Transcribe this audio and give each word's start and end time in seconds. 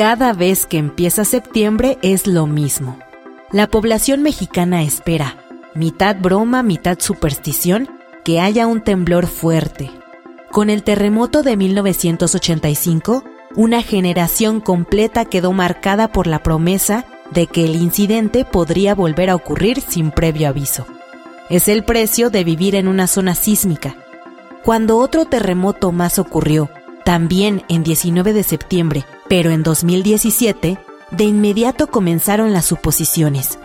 Cada 0.00 0.32
vez 0.32 0.64
que 0.64 0.78
empieza 0.78 1.26
septiembre 1.26 1.98
es 2.00 2.26
lo 2.26 2.46
mismo. 2.46 2.98
La 3.52 3.66
población 3.66 4.22
mexicana 4.22 4.82
espera, 4.82 5.36
mitad 5.74 6.16
broma, 6.16 6.62
mitad 6.62 6.98
superstición, 6.98 7.86
que 8.24 8.40
haya 8.40 8.66
un 8.66 8.80
temblor 8.80 9.26
fuerte. 9.26 9.90
Con 10.50 10.70
el 10.70 10.84
terremoto 10.84 11.42
de 11.42 11.58
1985, 11.58 13.24
una 13.56 13.82
generación 13.82 14.62
completa 14.62 15.26
quedó 15.26 15.52
marcada 15.52 16.08
por 16.08 16.26
la 16.26 16.42
promesa 16.42 17.04
de 17.30 17.46
que 17.46 17.66
el 17.66 17.76
incidente 17.76 18.46
podría 18.46 18.94
volver 18.94 19.28
a 19.28 19.34
ocurrir 19.34 19.82
sin 19.82 20.12
previo 20.12 20.48
aviso. 20.48 20.86
Es 21.50 21.68
el 21.68 21.84
precio 21.84 22.30
de 22.30 22.42
vivir 22.42 22.74
en 22.74 22.88
una 22.88 23.06
zona 23.06 23.34
sísmica. 23.34 23.96
Cuando 24.64 24.96
otro 24.96 25.26
terremoto 25.26 25.92
más 25.92 26.18
ocurrió, 26.18 26.70
también 27.10 27.64
en 27.66 27.82
19 27.82 28.32
de 28.32 28.44
septiembre, 28.44 29.04
pero 29.28 29.50
en 29.50 29.64
2017, 29.64 30.78
de 31.10 31.24
inmediato 31.24 31.88
comenzaron 31.88 32.52
las 32.52 32.66
suposiciones. 32.66 33.58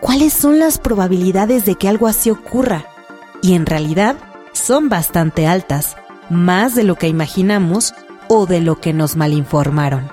¿Cuáles 0.00 0.32
son 0.32 0.60
las 0.60 0.78
probabilidades 0.78 1.64
de 1.64 1.74
que 1.74 1.88
algo 1.88 2.06
así 2.06 2.30
ocurra? 2.30 2.86
Y 3.42 3.54
en 3.54 3.66
realidad 3.66 4.14
son 4.52 4.90
bastante 4.90 5.48
altas, 5.48 5.96
más 6.30 6.76
de 6.76 6.84
lo 6.84 6.94
que 6.94 7.08
imaginamos 7.08 7.94
o 8.28 8.46
de 8.46 8.60
lo 8.60 8.76
que 8.80 8.92
nos 8.92 9.16
malinformaron. 9.16 10.08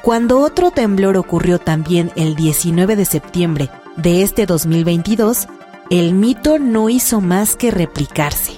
Cuando 0.00 0.40
otro 0.40 0.70
temblor 0.70 1.18
ocurrió 1.18 1.58
también 1.58 2.10
el 2.16 2.36
19 2.36 2.96
de 2.96 3.04
septiembre 3.04 3.68
de 3.96 4.22
este 4.22 4.46
2022, 4.46 5.46
el 5.90 6.14
mito 6.14 6.58
no 6.58 6.88
hizo 6.88 7.20
más 7.20 7.54
que 7.54 7.70
replicarse. 7.70 8.54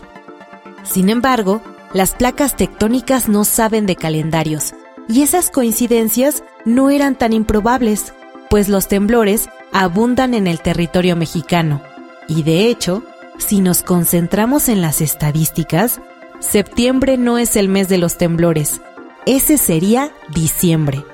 Sin 0.85 1.09
embargo, 1.09 1.61
las 1.93 2.15
placas 2.15 2.57
tectónicas 2.57 3.29
no 3.29 3.45
saben 3.45 3.87
de 3.87 3.97
calendarios 3.97 4.75
y 5.09 5.23
esas 5.23 5.51
coincidencias 5.51 6.45
no 6.65 6.91
eran 6.91 7.17
tan 7.17 7.33
improbables, 7.33 8.15
pues 8.49 8.69
los 8.69 8.87
temblores 8.87 9.49
abundan 9.73 10.35
en 10.35 10.47
el 10.47 10.61
territorio 10.61 11.17
mexicano. 11.17 11.83
Y 12.29 12.45
de 12.45 12.69
hecho, 12.69 13.03
si 13.39 13.61
nos 13.61 13.83
concentramos 13.83 14.69
en 14.69 14.81
las 14.81 15.01
estadísticas, 15.01 16.01
septiembre 16.39 17.17
no 17.17 17.39
es 17.39 17.57
el 17.57 17.69
mes 17.69 17.89
de 17.89 17.99
los 17.99 18.19
temblores, 18.19 18.81
ese 19.27 19.59
sería 19.59 20.13
diciembre. 20.33 21.05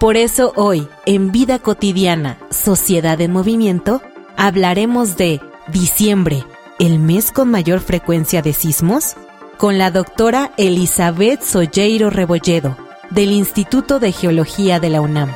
Por 0.00 0.16
eso 0.16 0.52
hoy, 0.56 0.88
en 1.06 1.30
Vida 1.30 1.58
Cotidiana, 1.58 2.38
Sociedad 2.50 3.20
en 3.20 3.32
Movimiento, 3.32 4.02
hablaremos 4.36 5.16
de 5.16 5.40
diciembre, 5.68 6.44
el 6.78 6.98
mes 6.98 7.30
con 7.30 7.50
mayor 7.50 7.80
frecuencia 7.80 8.42
de 8.42 8.52
sismos, 8.52 9.16
con 9.64 9.78
la 9.78 9.90
doctora 9.90 10.52
Elizabeth 10.58 11.40
Solleiro 11.40 12.10
Rebolledo, 12.10 12.76
del 13.08 13.32
Instituto 13.32 13.98
de 13.98 14.12
Geología 14.12 14.78
de 14.78 14.90
la 14.90 15.00
UNAM. 15.00 15.34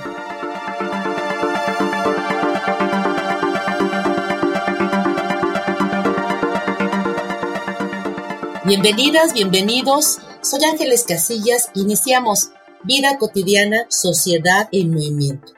Bienvenidas, 8.66 9.32
bienvenidos. 9.32 10.18
Soy 10.42 10.62
Ángeles 10.70 11.04
Casillas. 11.08 11.70
Iniciamos 11.72 12.50
Vida 12.84 13.16
cotidiana, 13.16 13.86
sociedad 13.88 14.68
en 14.72 14.90
movimiento. 14.90 15.54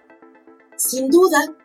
Sin 0.77 1.11
duda, 1.11 1.57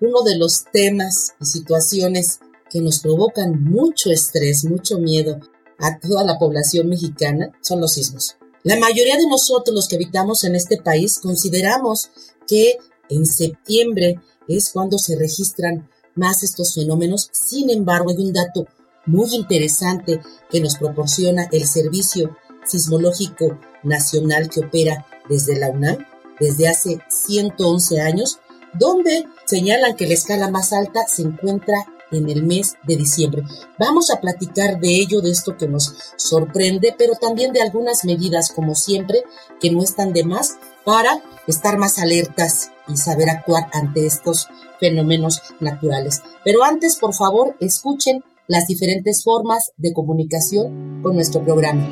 uno 0.00 0.22
de 0.22 0.38
los 0.38 0.64
temas 0.72 1.34
y 1.42 1.44
situaciones 1.44 2.40
que 2.70 2.80
nos 2.80 3.00
provocan 3.00 3.62
mucho 3.64 4.10
estrés, 4.10 4.64
mucho 4.64 4.98
miedo 4.98 5.42
a 5.78 5.98
toda 5.98 6.24
la 6.24 6.38
población 6.38 6.88
mexicana 6.88 7.52
son 7.60 7.80
los 7.80 7.94
sismos. 7.94 8.36
La 8.62 8.78
mayoría 8.78 9.16
de 9.16 9.26
nosotros 9.28 9.74
los 9.74 9.88
que 9.88 9.96
habitamos 9.96 10.44
en 10.44 10.54
este 10.54 10.78
país 10.78 11.18
consideramos 11.18 12.10
que 12.46 12.78
en 13.08 13.26
septiembre 13.26 14.20
es 14.48 14.70
cuando 14.70 14.98
se 14.98 15.16
registran 15.16 15.88
más 16.14 16.42
estos 16.42 16.74
fenómenos. 16.74 17.28
Sin 17.32 17.70
embargo, 17.70 18.10
hay 18.10 18.16
un 18.16 18.32
dato 18.32 18.66
muy 19.06 19.34
interesante 19.34 20.20
que 20.50 20.60
nos 20.60 20.76
proporciona 20.76 21.48
el 21.52 21.66
Servicio 21.66 22.36
Sismológico 22.66 23.58
Nacional 23.82 24.48
que 24.48 24.60
opera 24.60 25.06
desde 25.28 25.58
la 25.58 25.70
UNAM 25.70 25.98
desde 26.40 26.68
hace 26.68 27.00
111 27.08 28.00
años, 28.00 28.38
donde 28.74 29.26
señalan 29.44 29.96
que 29.96 30.06
la 30.06 30.14
escala 30.14 30.50
más 30.50 30.72
alta 30.72 31.06
se 31.06 31.22
encuentra 31.22 31.86
en 32.10 32.28
el 32.28 32.44
mes 32.44 32.74
de 32.86 32.96
diciembre. 32.96 33.42
Vamos 33.78 34.10
a 34.10 34.20
platicar 34.20 34.78
de 34.80 35.00
ello, 35.00 35.20
de 35.20 35.30
esto 35.30 35.56
que 35.56 35.68
nos 35.68 35.94
sorprende, 36.16 36.94
pero 36.96 37.14
también 37.14 37.52
de 37.52 37.62
algunas 37.62 38.04
medidas, 38.04 38.52
como 38.52 38.74
siempre, 38.74 39.22
que 39.60 39.70
no 39.70 39.82
están 39.82 40.12
de 40.12 40.24
más 40.24 40.56
para 40.84 41.22
estar 41.46 41.78
más 41.78 41.98
alertas 41.98 42.70
y 42.88 42.96
saber 42.96 43.30
actuar 43.30 43.68
ante 43.72 44.06
estos 44.06 44.48
fenómenos 44.78 45.42
naturales. 45.60 46.22
Pero 46.44 46.64
antes, 46.64 46.96
por 46.96 47.14
favor, 47.14 47.56
escuchen 47.60 48.22
las 48.46 48.66
diferentes 48.66 49.22
formas 49.24 49.72
de 49.76 49.92
comunicación 49.92 51.00
con 51.02 51.14
nuestro 51.14 51.42
programa. 51.42 51.88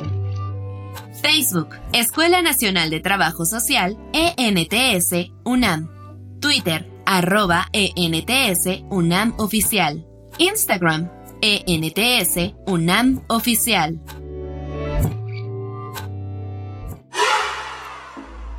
Facebook, 1.21 1.69
Escuela 1.93 2.41
Nacional 2.41 2.89
de 2.89 2.99
Trabajo 2.99 3.45
Social, 3.45 3.97
ENTS, 4.13 5.31
UNAM. 5.45 5.89
Twitter, 6.39 6.92
arroba 7.05 7.67
ENTS, 7.73 8.83
UNAM 8.89 9.35
Oficial. 9.37 10.05
Instagram, 10.37 11.09
ENTS 11.41 12.55
UNAM 12.65 13.23
Oficial. 13.27 13.99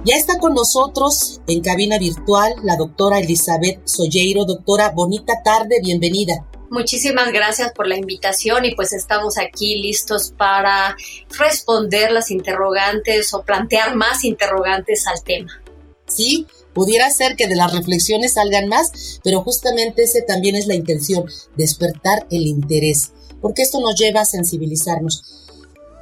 Ya 0.05 0.17
está 0.17 0.39
con 0.39 0.53
nosotros 0.53 1.41
en 1.47 1.63
cabina 1.63 1.99
virtual 1.99 2.53
la 2.63 2.77
doctora 2.77 3.21
Elizabeth 3.21 3.87
Solleiro. 3.87 4.45
Doctora, 4.45 4.91
bonita 4.91 5.43
tarde, 5.43 5.81
bienvenida. 5.83 6.45
Muchísimas 6.71 7.33
gracias 7.33 7.73
por 7.73 7.87
la 7.87 7.97
invitación 7.97 8.65
y 8.65 8.75
pues 8.75 8.93
estamos 8.93 9.39
aquí 9.39 9.77
listos 9.77 10.35
para 10.37 10.97
responder 11.39 12.11
las 12.11 12.31
interrogantes 12.31 13.33
o 13.33 13.45
plantear 13.45 13.95
más 13.95 14.25
interrogantes 14.25 15.07
al 15.07 15.23
tema. 15.23 15.63
Sí, 16.07 16.47
Pudiera 16.75 17.11
ser 17.11 17.37
que 17.37 17.47
de 17.47 17.57
las 17.57 17.73
reflexiones 17.73 18.35
salgan 18.35 18.69
más, 18.69 19.21
pero 19.23 19.43
justamente 19.43 20.03
ese 20.03 20.23
también 20.23 20.57
es 20.57 20.67
la 20.67 20.75
intención, 20.75 21.25
despertar 21.57 22.27
el 22.31 22.47
interés, 22.47 23.13
porque 23.41 23.63
esto 23.63 23.81
nos 23.81 23.95
lleva 23.95 24.23
a 24.23 24.27
sensibilizarnos. 24.27 25.23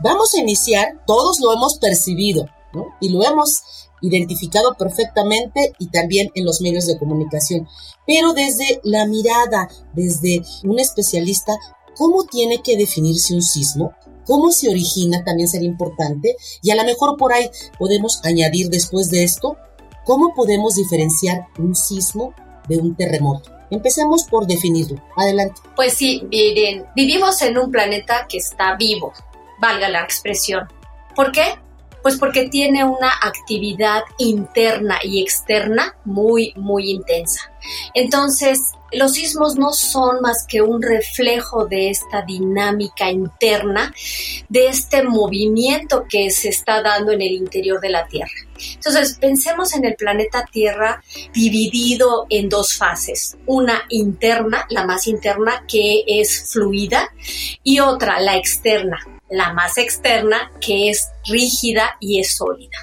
Vamos 0.03 0.34
a 0.34 0.41
iniciar, 0.41 1.05
todos 1.06 1.41
lo 1.41 1.53
hemos 1.53 1.77
percibido. 1.77 2.47
Y 3.00 3.10
lo 3.10 3.22
hemos 3.22 3.62
identificado 4.00 4.75
perfectamente 4.75 5.75
y 5.78 5.88
también 5.88 6.31
en 6.34 6.44
los 6.44 6.60
medios 6.60 6.87
de 6.87 6.99
comunicación, 6.99 7.69
pero 8.06 8.33
desde 8.33 8.81
la 8.83 9.06
mirada, 9.06 9.69
desde 9.94 10.43
un 10.65 10.78
especialista, 10.78 11.57
¿cómo 11.97 12.25
tiene 12.25 12.63
que 12.63 12.77
definirse 12.77 13.34
un 13.34 13.42
sismo? 13.42 13.92
¿Cómo 14.27 14.51
se 14.53 14.68
origina? 14.68 15.25
También 15.25 15.48
sería 15.48 15.68
importante. 15.68 16.36
Y 16.63 16.71
a 16.71 16.77
lo 16.77 16.84
mejor 16.84 17.16
por 17.16 17.33
ahí 17.33 17.51
podemos 17.78 18.21
añadir 18.25 18.71
después 18.71 19.10
de 19.10 19.25
esto 19.25 19.57
¿Cómo 20.04 20.34
podemos 20.34 20.75
diferenciar 20.75 21.47
un 21.59 21.75
sismo 21.75 22.34
de 22.69 22.78
un 22.78 22.95
terremoto? 22.97 23.51
Empecemos 23.71 24.25
por 24.25 24.47
definirlo. 24.47 25.01
Adelante. 25.16 25.60
Pues 25.77 25.95
sí, 25.95 26.27
miren, 26.28 26.84
vivimos 26.95 27.41
en 27.43 27.57
un 27.57 27.71
planeta 27.71 28.27
que 28.28 28.39
está 28.39 28.77
vivo, 28.77 29.13
valga 29.60 29.89
la 29.89 30.03
expresión. 30.03 30.69
¿Por 31.15 31.33
qué? 31.33 31.54
Pues 32.03 32.19
porque 32.19 32.49
tiene 32.49 32.84
una 32.84 33.13
actividad 33.22 34.03
interna 34.19 34.99
y 35.04 35.22
externa 35.22 35.97
muy, 36.04 36.53
muy 36.57 36.91
intensa. 36.91 37.53
Entonces, 37.95 38.72
los 38.91 39.13
sismos 39.13 39.57
no 39.57 39.72
son 39.72 40.21
más 40.21 40.45
que 40.47 40.60
un 40.60 40.83
reflejo 40.83 41.66
de 41.66 41.91
esta 41.91 42.22
dinámica 42.22 43.10
interna, 43.10 43.95
de 44.49 44.66
este 44.66 45.04
movimiento 45.04 46.04
que 46.09 46.31
se 46.31 46.49
está 46.49 46.83
dando 46.83 47.13
en 47.13 47.22
el 47.22 47.33
interior 47.33 47.81
de 47.81 47.89
la 47.89 48.07
Tierra. 48.07 48.33
Entonces, 48.74 49.18
pensemos 49.20 49.74
en 49.74 49.84
el 49.84 49.94
planeta 49.94 50.44
Tierra 50.50 51.03
dividido 51.32 52.26
en 52.28 52.48
dos 52.48 52.74
fases. 52.74 53.36
Una 53.47 53.82
interna, 53.88 54.66
la 54.70 54.84
más 54.84 55.06
interna, 55.06 55.64
que 55.66 56.04
es 56.06 56.50
fluida, 56.53 57.09
y 57.62 57.80
otra, 57.80 58.20
la 58.20 58.36
externa, 58.36 58.98
la 59.30 59.53
más 59.53 59.78
externa, 59.78 60.50
que 60.60 60.91
es 60.91 61.09
rígida 61.24 61.97
y 62.00 62.20
es 62.20 62.36
sólida. 62.36 62.78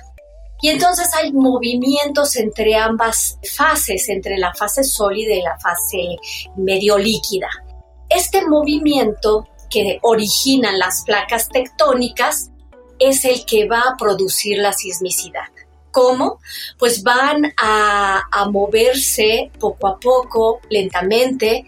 Y 0.61 0.69
entonces 0.69 1.09
hay 1.15 1.31
movimientos 1.31 2.35
entre 2.35 2.75
ambas 2.75 3.39
fases, 3.55 4.09
entre 4.09 4.37
la 4.37 4.53
fase 4.53 4.83
sólida 4.83 5.33
y 5.33 5.41
la 5.41 5.57
fase 5.57 6.17
medio 6.57 6.97
líquida. 6.97 7.47
Este 8.09 8.45
movimiento 8.45 9.47
que 9.69 9.99
originan 10.01 10.77
las 10.77 11.03
placas 11.05 11.47
tectónicas 11.47 12.51
es 12.97 13.23
el 13.23 13.45
que 13.45 13.67
va 13.67 13.81
a 13.81 13.97
producir 13.97 14.57
la 14.57 14.73
sismicidad. 14.73 15.47
¿Cómo? 15.91 16.39
Pues 16.77 17.03
van 17.03 17.53
a, 17.57 18.25
moverse 18.51 19.51
poco 19.59 19.87
a 19.87 19.99
poco, 19.99 20.61
lentamente, 20.69 21.65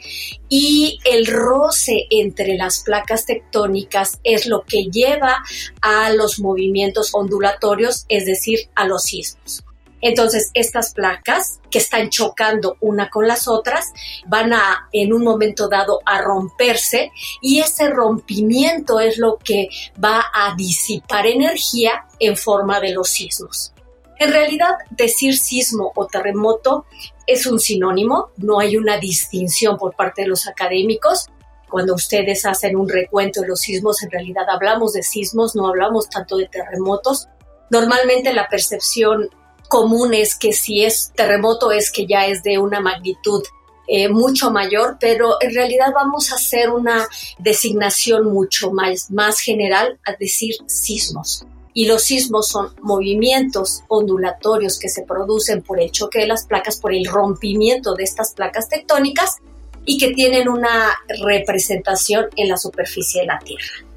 y 0.48 1.00
el 1.06 1.28
roce 1.28 2.08
entre 2.10 2.56
las 2.56 2.82
placas 2.82 3.26
tectónicas 3.26 4.20
es 4.24 4.46
lo 4.46 4.64
que 4.64 4.86
lleva 4.86 5.44
a 5.82 6.12
los 6.12 6.40
movimientos 6.40 7.12
ondulatorios, 7.14 8.06
es 8.10 8.26
decir, 8.26 8.70
a 8.76 8.86
los 8.86 9.04
sismos. 9.04 9.64
Entonces, 10.02 10.50
estas 10.56 10.94
placas 10.94 11.60
que 11.70 11.78
están 11.78 12.10
chocando 12.10 12.76
una 12.82 13.10
con 13.10 13.28
las 13.28 13.48
otras 13.48 13.94
van 14.26 14.52
a, 14.52 14.90
en 14.92 15.14
un 15.14 15.24
momento 15.24 15.70
dado, 15.70 16.00
a 16.06 16.22
romperse 16.22 17.12
y 17.42 17.60
ese 17.60 17.90
rompimiento 17.90 19.00
es 19.00 19.18
lo 19.18 19.38
que 19.38 19.70
va 20.04 20.26
a 20.34 20.56
disipar 20.56 21.28
energía 21.28 22.06
en 22.20 22.36
forma 22.36 22.80
de 22.80 22.94
los 22.94 23.10
sismos. 23.10 23.74
En 24.22 24.32
realidad, 24.32 24.76
decir 24.92 25.36
sismo 25.36 25.92
o 25.96 26.06
terremoto 26.06 26.86
es 27.26 27.48
un 27.48 27.60
sinónimo, 27.60 28.30
no 28.38 28.60
hay 28.60 28.78
una 28.78 29.00
distinción 29.00 29.80
por 29.80 29.96
parte 29.96 30.22
de 30.22 30.28
los 30.28 30.48
académicos. 30.48 31.26
Cuando 31.68 31.96
ustedes 31.96 32.46
hacen 32.46 32.76
un 32.76 32.88
recuento 32.88 33.42
de 33.42 33.48
los 33.48 33.62
sismos, 33.62 34.04
en 34.04 34.12
realidad 34.12 34.48
hablamos 34.48 34.94
de 34.94 35.02
sismos, 35.02 35.56
no 35.56 35.68
hablamos 35.68 36.08
tanto 36.08 36.38
de 36.38 36.48
terremotos. 36.48 37.30
Normalmente 37.72 38.32
la 38.32 38.48
percepción 38.48 39.28
común 39.68 40.14
es 40.14 40.36
que 40.36 40.54
si 40.54 40.86
es 40.86 41.12
terremoto 41.16 41.72
es 41.72 41.92
que 41.92 42.06
ya 42.06 42.28
es 42.28 42.44
de 42.44 42.60
una 42.60 42.80
magnitud 42.80 43.44
eh, 43.88 44.08
mucho 44.08 44.52
mayor, 44.52 44.98
pero 45.00 45.38
en 45.42 45.56
realidad 45.56 45.94
vamos 45.96 46.32
a 46.32 46.36
hacer 46.36 46.70
una 46.70 47.08
designación 47.40 48.32
mucho 48.32 48.70
más, 48.70 49.10
más 49.10 49.40
general 49.40 50.00
a 50.06 50.14
decir 50.14 50.54
sismos 50.68 51.44
y 51.74 51.86
los 51.86 52.04
sismos 52.04 52.48
son 52.48 52.70
movimientos 52.82 53.82
ondulatorios 53.88 54.78
que 54.80 54.90
se 54.90 55.04
producen 55.04 55.62
por 55.62 55.80
el 55.80 55.92
choque 55.92 56.20
de 56.20 56.28
las 56.28 56.46
placas, 56.46 56.80
por 56.80 56.94
el 56.94 57.06
rompimiento 57.06 57.94
de 57.96 58.04
estas 58.04 58.34
placas 58.34 58.68
tectónicas 58.70 59.38
y 59.86 59.98
que 59.98 60.14
tienen 60.14 60.50
una 60.50 60.94
representación 61.24 62.26
en 62.36 62.50
la 62.50 62.58
superficie 62.58 63.22
de 63.22 63.28
la 63.28 63.40
Tierra. 63.40 63.88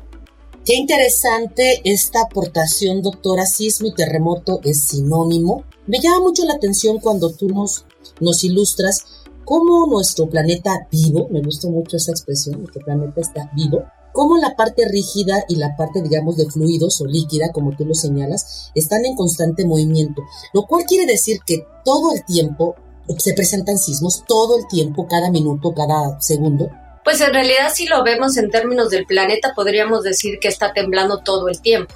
Qué 0.65 0.75
interesante 0.77 1.83
esta 1.85 2.23
aportación, 2.23 3.03
doctora. 3.03 3.45
Sismo 3.45 3.89
y 3.89 3.95
terremoto 3.95 4.61
es 4.65 4.81
sinónimo. 4.81 5.65
Me 5.87 6.01
llama 6.01 6.21
mucho 6.21 6.45
la 6.47 6.55
atención 6.55 7.01
cuando 7.01 7.31
tú 7.35 7.49
nos, 7.49 7.85
nos 8.21 8.45
ilustras 8.45 9.25
cómo 9.45 9.87
nuestro 9.87 10.27
planeta 10.27 10.89
vivo, 10.91 11.29
me 11.31 11.43
gusta 11.43 11.69
mucho 11.69 11.97
esa 11.97 12.13
expresión, 12.13 12.59
nuestro 12.61 12.83
planeta 12.83 13.21
está 13.21 13.51
vivo, 13.55 13.85
cómo 14.15 14.39
la 14.39 14.55
parte 14.55 14.89
rígida 14.89 15.45
y 15.49 15.57
la 15.57 15.77
parte, 15.77 16.01
digamos, 16.01 16.37
de 16.37 16.49
fluidos 16.49 17.01
o 17.01 17.05
líquida, 17.05 17.51
como 17.53 17.77
tú 17.77 17.85
lo 17.85 17.95
señalas, 17.95 18.71
están 18.75 19.05
en 19.05 19.17
constante 19.17 19.67
movimiento, 19.67 20.23
lo 20.53 20.63
cual 20.63 20.85
quiere 20.87 21.05
decir 21.05 21.41
que 21.45 21.67
todo 21.85 22.15
el 22.15 22.25
tiempo 22.25 22.77
se 23.19 23.35
presentan 23.35 23.77
sismos, 23.77 24.25
todo 24.27 24.57
el 24.57 24.69
tiempo, 24.69 25.09
cada 25.09 25.31
minuto, 25.31 25.75
cada 25.75 26.19
segundo. 26.21 26.71
Pues 27.03 27.21
en 27.21 27.35
realidad 27.35 27.73
si 27.75 27.87
lo 27.87 28.05
vemos 28.05 28.37
en 28.37 28.51
términos 28.51 28.89
del 28.89 29.05
planeta, 29.05 29.53
podríamos 29.55 30.05
decir 30.05 30.39
que 30.41 30.49
está 30.49 30.73
temblando 30.73 31.19
todo 31.19 31.49
el 31.49 31.61
tiempo. 31.61 31.93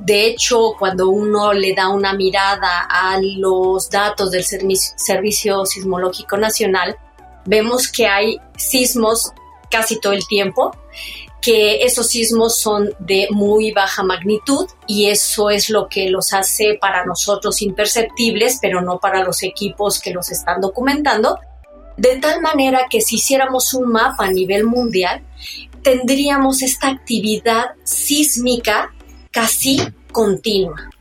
De 0.00 0.26
hecho, 0.26 0.72
cuando 0.78 1.10
uno 1.10 1.52
le 1.52 1.74
da 1.74 1.90
una 1.90 2.14
mirada 2.14 2.88
a 2.90 3.20
los 3.20 3.90
datos 3.90 4.30
del 4.30 4.42
Servicio 4.42 5.66
Sismológico 5.66 6.38
Nacional, 6.38 6.96
vemos 7.44 7.92
que 7.92 8.06
hay 8.06 8.38
sismos 8.56 9.32
casi 9.70 10.00
todo 10.00 10.12
el 10.12 10.26
tiempo 10.26 10.72
que 11.42 11.82
esos 11.82 12.06
sismos 12.06 12.56
son 12.56 12.94
de 13.00 13.26
muy 13.32 13.72
baja 13.72 14.04
magnitud 14.04 14.66
y 14.86 15.10
eso 15.10 15.50
es 15.50 15.68
lo 15.68 15.88
que 15.88 16.08
los 16.08 16.32
hace 16.32 16.78
para 16.80 17.04
nosotros 17.04 17.60
imperceptibles, 17.62 18.58
pero 18.62 18.80
no 18.80 19.00
para 19.00 19.24
los 19.24 19.42
equipos 19.42 20.00
que 20.00 20.12
los 20.12 20.30
están 20.30 20.60
documentando. 20.60 21.38
De 21.96 22.16
tal 22.16 22.40
manera 22.40 22.86
que 22.88 23.00
si 23.00 23.16
hiciéramos 23.16 23.74
un 23.74 23.90
mapa 23.90 24.26
a 24.26 24.30
nivel 24.30 24.64
mundial, 24.64 25.22
tendríamos 25.82 26.62
esta 26.62 26.88
actividad 26.88 27.72
sísmica 27.82 28.94
casi 29.32 29.82
continua. 30.12 30.91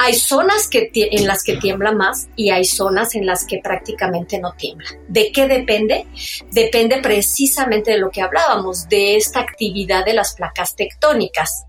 Hay 0.00 0.14
zonas 0.14 0.68
en 0.70 1.26
las 1.26 1.42
que 1.42 1.56
tiembla 1.56 1.90
más 1.90 2.28
y 2.36 2.50
hay 2.50 2.64
zonas 2.64 3.16
en 3.16 3.26
las 3.26 3.44
que 3.44 3.58
prácticamente 3.62 4.38
no 4.38 4.52
tiembla. 4.52 4.88
¿De 5.08 5.32
qué 5.32 5.48
depende? 5.48 6.06
Depende 6.52 6.98
precisamente 7.02 7.90
de 7.90 7.98
lo 7.98 8.10
que 8.10 8.22
hablábamos, 8.22 8.88
de 8.88 9.16
esta 9.16 9.40
actividad 9.40 10.04
de 10.04 10.14
las 10.14 10.34
placas 10.34 10.76
tectónicas. 10.76 11.64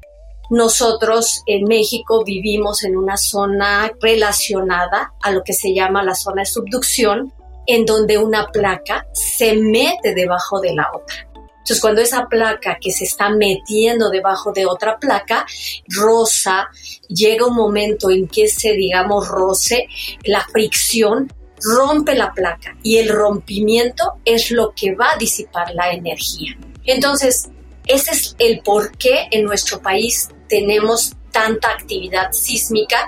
Nosotros 0.51 1.41
en 1.47 1.63
México 1.65 2.23
vivimos 2.23 2.83
en 2.83 2.97
una 2.97 3.17
zona 3.17 3.91
relacionada 3.99 5.13
a 5.21 5.31
lo 5.31 5.43
que 5.43 5.53
se 5.53 5.73
llama 5.73 6.03
la 6.03 6.13
zona 6.13 6.43
de 6.43 6.47
subducción, 6.47 7.33
en 7.65 7.85
donde 7.85 8.17
una 8.17 8.47
placa 8.47 9.07
se 9.13 9.53
mete 9.53 10.13
debajo 10.13 10.59
de 10.59 10.73
la 10.73 10.89
otra. 10.93 11.28
Entonces, 11.59 11.81
cuando 11.81 12.01
esa 12.01 12.27
placa 12.27 12.77
que 12.81 12.91
se 12.91 13.03
está 13.03 13.29
metiendo 13.29 14.09
debajo 14.09 14.51
de 14.51 14.65
otra 14.65 14.97
placa, 14.97 15.45
rosa, 15.87 16.69
llega 17.07 17.45
un 17.45 17.55
momento 17.55 18.09
en 18.09 18.27
que 18.27 18.45
ese, 18.45 18.73
digamos, 18.73 19.27
roce, 19.27 19.87
la 20.23 20.41
fricción 20.51 21.31
rompe 21.61 22.15
la 22.15 22.33
placa 22.33 22.77
y 22.81 22.97
el 22.97 23.09
rompimiento 23.09 24.13
es 24.25 24.51
lo 24.51 24.73
que 24.73 24.95
va 24.95 25.11
a 25.11 25.17
disipar 25.17 25.73
la 25.75 25.91
energía. 25.91 26.57
Entonces, 26.85 27.49
ese 27.85 28.11
es 28.11 28.35
el 28.39 28.61
por 28.61 28.97
qué 28.97 29.27
en 29.31 29.45
nuestro 29.45 29.81
país 29.81 30.29
tenemos 30.47 31.13
tanta 31.31 31.69
actividad 31.69 32.31
sísmica 32.31 33.07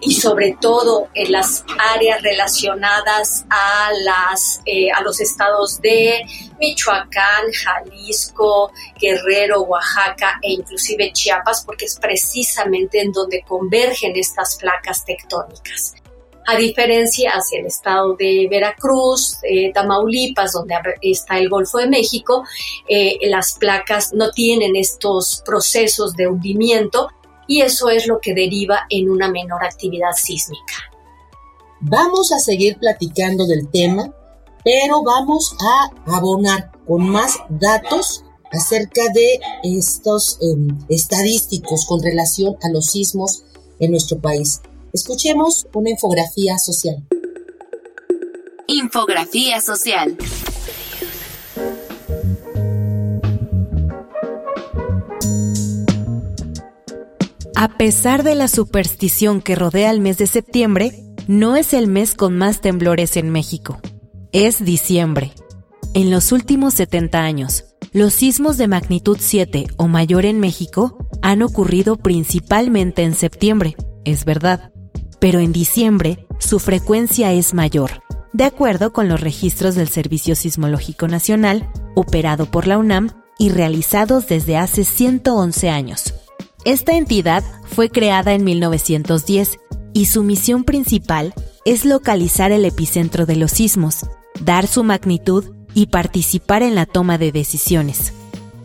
y 0.00 0.14
sobre 0.14 0.56
todo 0.60 1.08
en 1.14 1.32
las 1.32 1.64
áreas 1.94 2.22
relacionadas 2.22 3.44
a, 3.50 3.90
las, 4.02 4.60
eh, 4.64 4.90
a 4.90 5.00
los 5.02 5.20
estados 5.20 5.80
de 5.80 6.22
Michoacán, 6.58 7.52
Jalisco, 7.52 8.72
Guerrero, 9.00 9.62
Oaxaca 9.62 10.38
e 10.42 10.52
inclusive 10.52 11.12
Chiapas, 11.12 11.64
porque 11.64 11.86
es 11.86 11.98
precisamente 12.00 13.00
en 13.00 13.12
donde 13.12 13.42
convergen 13.46 14.16
estas 14.16 14.56
placas 14.56 15.04
tectónicas. 15.04 15.94
A 16.50 16.56
diferencia 16.56 17.32
hacia 17.32 17.60
el 17.60 17.66
estado 17.66 18.16
de 18.16 18.48
Veracruz, 18.50 19.36
eh, 19.42 19.70
Tamaulipas, 19.70 20.52
donde 20.52 20.76
está 21.02 21.36
el 21.36 21.50
Golfo 21.50 21.76
de 21.76 21.88
México, 21.88 22.42
eh, 22.88 23.18
las 23.24 23.58
placas 23.58 24.14
no 24.14 24.30
tienen 24.30 24.74
estos 24.74 25.42
procesos 25.44 26.14
de 26.14 26.26
hundimiento 26.26 27.10
y 27.48 27.62
eso 27.62 27.88
es 27.88 28.06
lo 28.06 28.20
que 28.20 28.34
deriva 28.34 28.86
en 28.90 29.10
una 29.10 29.28
menor 29.28 29.64
actividad 29.64 30.12
sísmica. 30.14 30.74
Vamos 31.80 32.30
a 32.30 32.38
seguir 32.38 32.78
platicando 32.78 33.46
del 33.46 33.68
tema, 33.68 34.14
pero 34.64 35.02
vamos 35.02 35.56
a 35.60 36.14
abonar 36.14 36.70
con 36.86 37.08
más 37.08 37.38
datos 37.48 38.24
acerca 38.52 39.02
de 39.12 39.40
estos 39.62 40.38
em, 40.40 40.78
estadísticos 40.88 41.86
con 41.86 42.02
relación 42.02 42.56
a 42.62 42.68
los 42.70 42.86
sismos 42.86 43.44
en 43.80 43.90
nuestro 43.90 44.20
país. 44.20 44.60
Escuchemos 44.92 45.66
una 45.74 45.90
infografía 45.90 46.58
social. 46.58 47.06
Infografía 48.66 49.60
social. 49.60 50.16
A 57.60 57.66
pesar 57.76 58.22
de 58.22 58.36
la 58.36 58.46
superstición 58.46 59.42
que 59.42 59.56
rodea 59.56 59.90
el 59.90 59.98
mes 59.98 60.16
de 60.16 60.28
septiembre, 60.28 60.92
no 61.26 61.56
es 61.56 61.74
el 61.74 61.88
mes 61.88 62.14
con 62.14 62.38
más 62.38 62.60
temblores 62.60 63.16
en 63.16 63.30
México. 63.30 63.80
Es 64.30 64.64
diciembre. 64.64 65.32
En 65.92 66.12
los 66.12 66.30
últimos 66.30 66.74
70 66.74 67.18
años, 67.18 67.64
los 67.92 68.14
sismos 68.14 68.58
de 68.58 68.68
magnitud 68.68 69.18
7 69.20 69.66
o 69.76 69.88
mayor 69.88 70.24
en 70.24 70.38
México 70.38 71.08
han 71.20 71.42
ocurrido 71.42 71.96
principalmente 71.96 73.02
en 73.02 73.16
septiembre, 73.16 73.74
es 74.04 74.24
verdad, 74.24 74.70
pero 75.18 75.40
en 75.40 75.52
diciembre 75.52 76.28
su 76.38 76.60
frecuencia 76.60 77.32
es 77.32 77.54
mayor. 77.54 77.90
de 78.32 78.44
acuerdo 78.44 78.92
con 78.92 79.08
los 79.08 79.20
registros 79.20 79.74
del 79.74 79.88
Servicio 79.88 80.36
Sismológico 80.36 81.08
Nacional, 81.08 81.68
operado 81.96 82.46
por 82.46 82.68
la 82.68 82.78
UNAM 82.78 83.10
y 83.36 83.48
realizados 83.48 84.28
desde 84.28 84.56
hace 84.56 84.84
111 84.84 85.70
años. 85.70 86.14
Esta 86.68 86.98
entidad 86.98 87.42
fue 87.64 87.88
creada 87.88 88.34
en 88.34 88.44
1910 88.44 89.58
y 89.94 90.04
su 90.04 90.22
misión 90.22 90.64
principal 90.64 91.32
es 91.64 91.86
localizar 91.86 92.52
el 92.52 92.66
epicentro 92.66 93.24
de 93.24 93.36
los 93.36 93.52
sismos, 93.52 94.04
dar 94.44 94.66
su 94.66 94.84
magnitud 94.84 95.46
y 95.72 95.86
participar 95.86 96.62
en 96.62 96.74
la 96.74 96.84
toma 96.84 97.16
de 97.16 97.32
decisiones. 97.32 98.12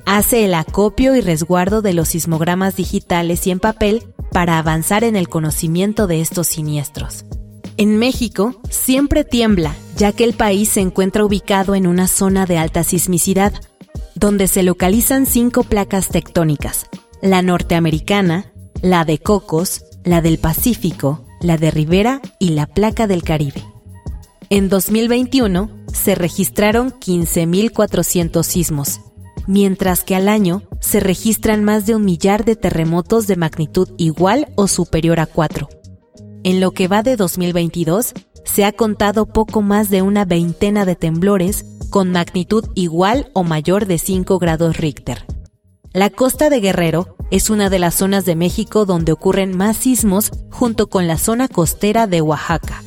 Hace 0.05 0.43
el 0.43 0.53
acopio 0.53 1.15
y 1.15 1.21
resguardo 1.21 1.81
de 1.81 1.93
los 1.93 2.09
sismogramas 2.09 2.75
digitales 2.75 3.47
y 3.47 3.51
en 3.51 3.61
papel 3.61 4.03
para 4.33 4.59
avanzar 4.59 5.05
en 5.05 5.15
el 5.15 5.29
conocimiento 5.29 6.05
de 6.05 6.19
estos 6.19 6.47
siniestros. 6.47 7.23
En 7.77 7.97
México 7.99 8.59
siempre 8.69 9.23
tiembla, 9.23 9.73
ya 9.95 10.11
que 10.11 10.25
el 10.25 10.33
país 10.33 10.67
se 10.67 10.81
encuentra 10.81 11.23
ubicado 11.23 11.73
en 11.73 11.87
una 11.87 12.09
zona 12.09 12.45
de 12.47 12.57
alta 12.57 12.83
sismicidad, 12.83 13.53
donde 14.13 14.49
se 14.49 14.61
localizan 14.61 15.25
cinco 15.25 15.63
placas 15.63 16.09
tectónicas, 16.09 16.87
la 17.23 17.41
norteamericana, 17.41 18.51
la 18.81 19.05
de 19.05 19.17
Cocos, 19.17 19.85
la 20.03 20.21
del 20.21 20.39
Pacífico, 20.39 21.23
la 21.39 21.55
de 21.55 21.71
Rivera 21.71 22.21
y 22.37 22.49
la 22.49 22.67
placa 22.67 23.07
del 23.07 23.23
Caribe. 23.23 23.63
En 24.49 24.67
2021 24.67 25.69
se 25.91 26.15
registraron 26.15 26.91
15.400 26.91 28.43
sismos, 28.43 28.99
mientras 29.47 30.03
que 30.03 30.17
al 30.17 30.27
año 30.27 30.63
se 30.81 30.99
registran 30.99 31.63
más 31.63 31.85
de 31.85 31.95
un 31.95 32.03
millar 32.03 32.43
de 32.43 32.57
terremotos 32.57 33.25
de 33.25 33.37
magnitud 33.37 33.87
igual 33.97 34.49
o 34.55 34.67
superior 34.67 35.21
a 35.21 35.25
4. 35.25 35.69
En 36.43 36.59
lo 36.59 36.71
que 36.71 36.89
va 36.89 37.03
de 37.03 37.15
2022, 37.15 38.13
se 38.43 38.65
ha 38.65 38.73
contado 38.73 39.27
poco 39.27 39.61
más 39.61 39.89
de 39.89 40.01
una 40.01 40.25
veintena 40.25 40.83
de 40.83 40.97
temblores 40.97 41.63
con 41.89 42.11
magnitud 42.11 42.65
igual 42.75 43.29
o 43.31 43.43
mayor 43.43 43.85
de 43.85 43.97
5 43.97 44.39
grados 44.39 44.75
Richter. 44.75 45.25
La 45.93 46.09
costa 46.09 46.49
de 46.49 46.59
Guerrero 46.59 47.15
es 47.29 47.51
una 47.51 47.69
de 47.69 47.77
las 47.77 47.93
zonas 47.93 48.25
de 48.25 48.35
México 48.35 48.87
donde 48.87 49.11
ocurren 49.11 49.55
más 49.55 49.77
sismos 49.77 50.31
junto 50.49 50.87
con 50.87 51.07
la 51.07 51.19
zona 51.19 51.47
costera 51.47 52.07
de 52.07 52.19
Oaxaca. 52.19 52.81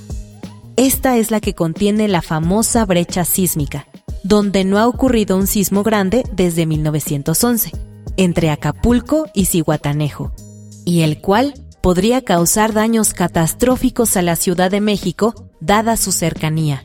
Esta 0.75 1.17
es 1.17 1.31
la 1.31 1.41
que 1.41 1.55
contiene 1.55 2.09
la 2.09 2.21
famosa 2.21 2.85
brecha 2.85 3.25
sísmica, 3.25 3.87
donde 4.25 4.65
no 4.65 4.79
ha 4.79 4.89
ocurrido 4.89 5.37
un 5.37 5.47
sismo 5.47 5.85
grande 5.85 6.25
desde 6.33 6.67
1911, 6.67 7.71
entre 8.17 8.51
Acapulco 8.51 9.29
y 9.33 9.45
Cihuatanejo, 9.45 10.33
y 10.85 11.03
el 11.03 11.21
cual 11.21 11.55
podría 11.83 12.23
causar 12.23 12.73
daños 12.73 13.15
catastróficos 13.15 14.17
a 14.17 14.23
la 14.23 14.35
Ciudad 14.35 14.69
de 14.69 14.81
México 14.81 15.49
dada 15.61 15.97
su 15.97 16.11
cercanía. 16.11 16.83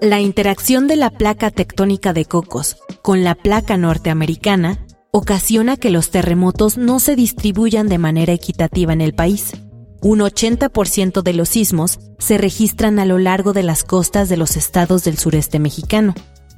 La 0.00 0.20
interacción 0.20 0.88
de 0.88 0.96
la 0.96 1.10
placa 1.10 1.52
tectónica 1.52 2.12
de 2.12 2.24
Cocos 2.24 2.78
con 3.00 3.22
la 3.22 3.36
placa 3.36 3.76
norteamericana 3.76 4.84
ocasiona 5.14 5.76
que 5.76 5.90
los 5.90 6.10
terremotos 6.10 6.78
no 6.78 6.98
se 6.98 7.16
distribuyan 7.16 7.86
de 7.86 7.98
manera 7.98 8.32
equitativa 8.32 8.94
en 8.94 9.02
el 9.02 9.12
país. 9.12 9.52
Un 10.00 10.20
80% 10.20 11.22
de 11.22 11.34
los 11.34 11.50
sismos 11.50 12.00
se 12.18 12.38
registran 12.38 12.98
a 12.98 13.04
lo 13.04 13.18
largo 13.18 13.52
de 13.52 13.62
las 13.62 13.84
costas 13.84 14.30
de 14.30 14.38
los 14.38 14.56
estados 14.56 15.04
del 15.04 15.18
sureste 15.18 15.58
mexicano, 15.58 16.14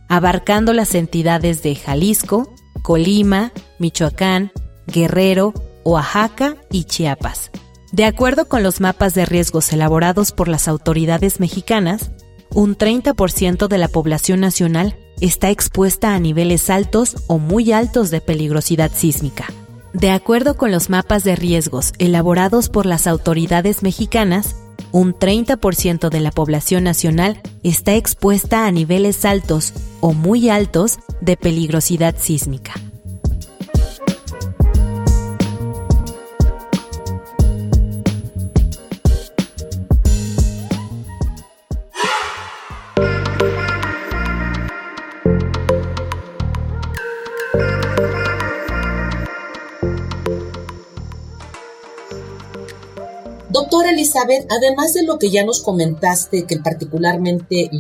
abarcando 0.08 0.73
las 0.73 0.94
entidades 0.94 1.64
de 1.64 1.75
Jalisco, 1.75 2.49
Colima, 2.82 3.52
Michoacán, 3.80 4.52
Guerrero, 4.87 5.52
Oaxaca 5.84 6.56
y 6.70 6.84
Chiapas. 6.84 7.50
De 7.90 8.04
acuerdo 8.04 8.46
con 8.46 8.62
los 8.62 8.80
mapas 8.80 9.14
de 9.14 9.26
riesgos 9.26 9.73
elaborados 9.73 10.30
por 10.30 10.46
las 10.46 10.68
autoridades 10.68 11.40
mexicanas, 11.40 12.12
un 12.50 12.78
30% 12.78 13.66
de 13.66 13.78
la 13.78 13.88
población 13.88 14.38
nacional 14.38 14.96
está 15.21 15.50
expuesta 15.50 16.14
a 16.14 16.18
niveles 16.18 16.71
altos 16.71 17.16
o 17.26 17.38
muy 17.38 17.73
altos 17.73 18.11
de 18.11 18.21
peligrosidad 18.21 18.90
sísmica. 18.94 19.47
De 19.92 20.11
acuerdo 20.11 20.56
con 20.56 20.73
los 20.73 20.90
mapas 20.90 21.23
de 21.23 21.37
riesgos 21.37 21.92
elaborados 21.99 22.68
por 22.68 22.85
las 22.85 23.06
autoridades 23.06 23.83
mexicanas, 23.83 24.56
un 24.90 25.14
30% 25.14 26.09
de 26.09 26.21
la 26.21 26.30
población 26.30 26.85
nacional 26.85 27.40
está 27.62 27.94
expuesta 27.94 28.66
a 28.66 28.71
niveles 28.73 29.25
altos 29.25 29.73
o 30.00 30.12
muy 30.12 30.49
altos 30.49 30.99
de 31.21 31.37
peligrosidad 31.37 32.16
sísmica. 32.18 32.75
Elizabeth, 54.04 54.46
además 54.50 54.92
de 54.92 55.04
lo 55.04 55.18
que 55.18 55.30
ya 55.30 55.44
nos 55.44 55.62
comentaste, 55.62 56.44
que 56.46 56.58
particularmente 56.58 57.70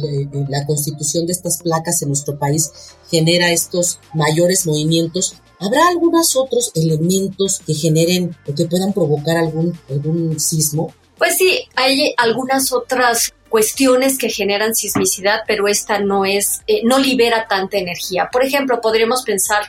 la 0.48 0.64
constitución 0.66 1.26
de 1.26 1.32
estas 1.32 1.62
placas 1.62 2.00
en 2.00 2.08
nuestro 2.08 2.38
país 2.38 2.72
genera 3.10 3.52
estos 3.52 4.00
mayores 4.14 4.66
movimientos, 4.66 5.34
¿habrá 5.60 5.86
algunos 5.88 6.34
otros 6.34 6.72
elementos 6.74 7.60
que 7.66 7.74
generen 7.74 8.34
o 8.48 8.54
que 8.54 8.64
puedan 8.64 8.94
provocar 8.94 9.36
algún, 9.36 9.78
sismo? 10.38 10.94
Pues 11.18 11.36
sí, 11.36 11.60
hay 11.76 12.14
algunas 12.16 12.72
otras 12.72 13.34
cuestiones 13.50 14.16
que 14.18 14.30
generan 14.30 14.74
sismicidad, 14.74 15.40
pero 15.46 15.68
esta 15.68 16.00
no 16.00 16.24
es, 16.24 16.62
eh, 16.66 16.80
no 16.84 16.98
libera 16.98 17.46
tanta 17.46 17.76
energía. 17.76 18.30
Por 18.32 18.44
ejemplo, 18.44 18.80
podríamos 18.80 19.22
pensar 19.22 19.62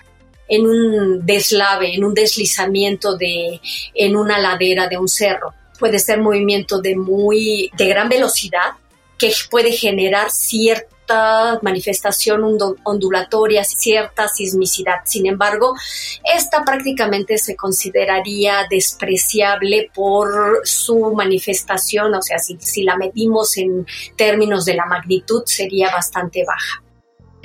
en 0.47 0.65
un 0.65 1.25
deslave, 1.25 1.93
en 1.93 2.03
un 2.03 2.13
deslizamiento 2.13 3.17
de, 3.17 3.59
en 3.93 4.15
una 4.15 4.39
ladera 4.39 4.87
de 4.87 4.97
un 4.97 5.07
cerro 5.07 5.53
puede 5.79 5.99
ser 5.99 6.19
movimiento 6.21 6.79
de 6.81 6.95
muy 6.95 7.71
de 7.77 7.87
gran 7.87 8.09
velocidad 8.09 8.73
que 9.17 9.31
puede 9.49 9.71
generar 9.71 10.29
cierta 10.31 11.59
manifestación 11.61 12.57
ondulatoria, 12.83 13.63
cierta 13.63 14.27
sismicidad. 14.27 14.95
Sin 15.05 15.27
embargo, 15.27 15.75
esta 16.23 16.63
prácticamente 16.63 17.37
se 17.37 17.55
consideraría 17.55 18.65
despreciable 18.69 19.91
por 19.93 20.61
su 20.63 21.13
manifestación, 21.13 22.15
o 22.15 22.21
sea, 22.21 22.39
si, 22.39 22.57
si 22.59 22.83
la 22.83 22.97
medimos 22.97 23.57
en 23.57 23.85
términos 24.15 24.65
de 24.65 24.73
la 24.73 24.85
magnitud, 24.85 25.43
sería 25.45 25.91
bastante 25.91 26.43
baja. 26.45 26.84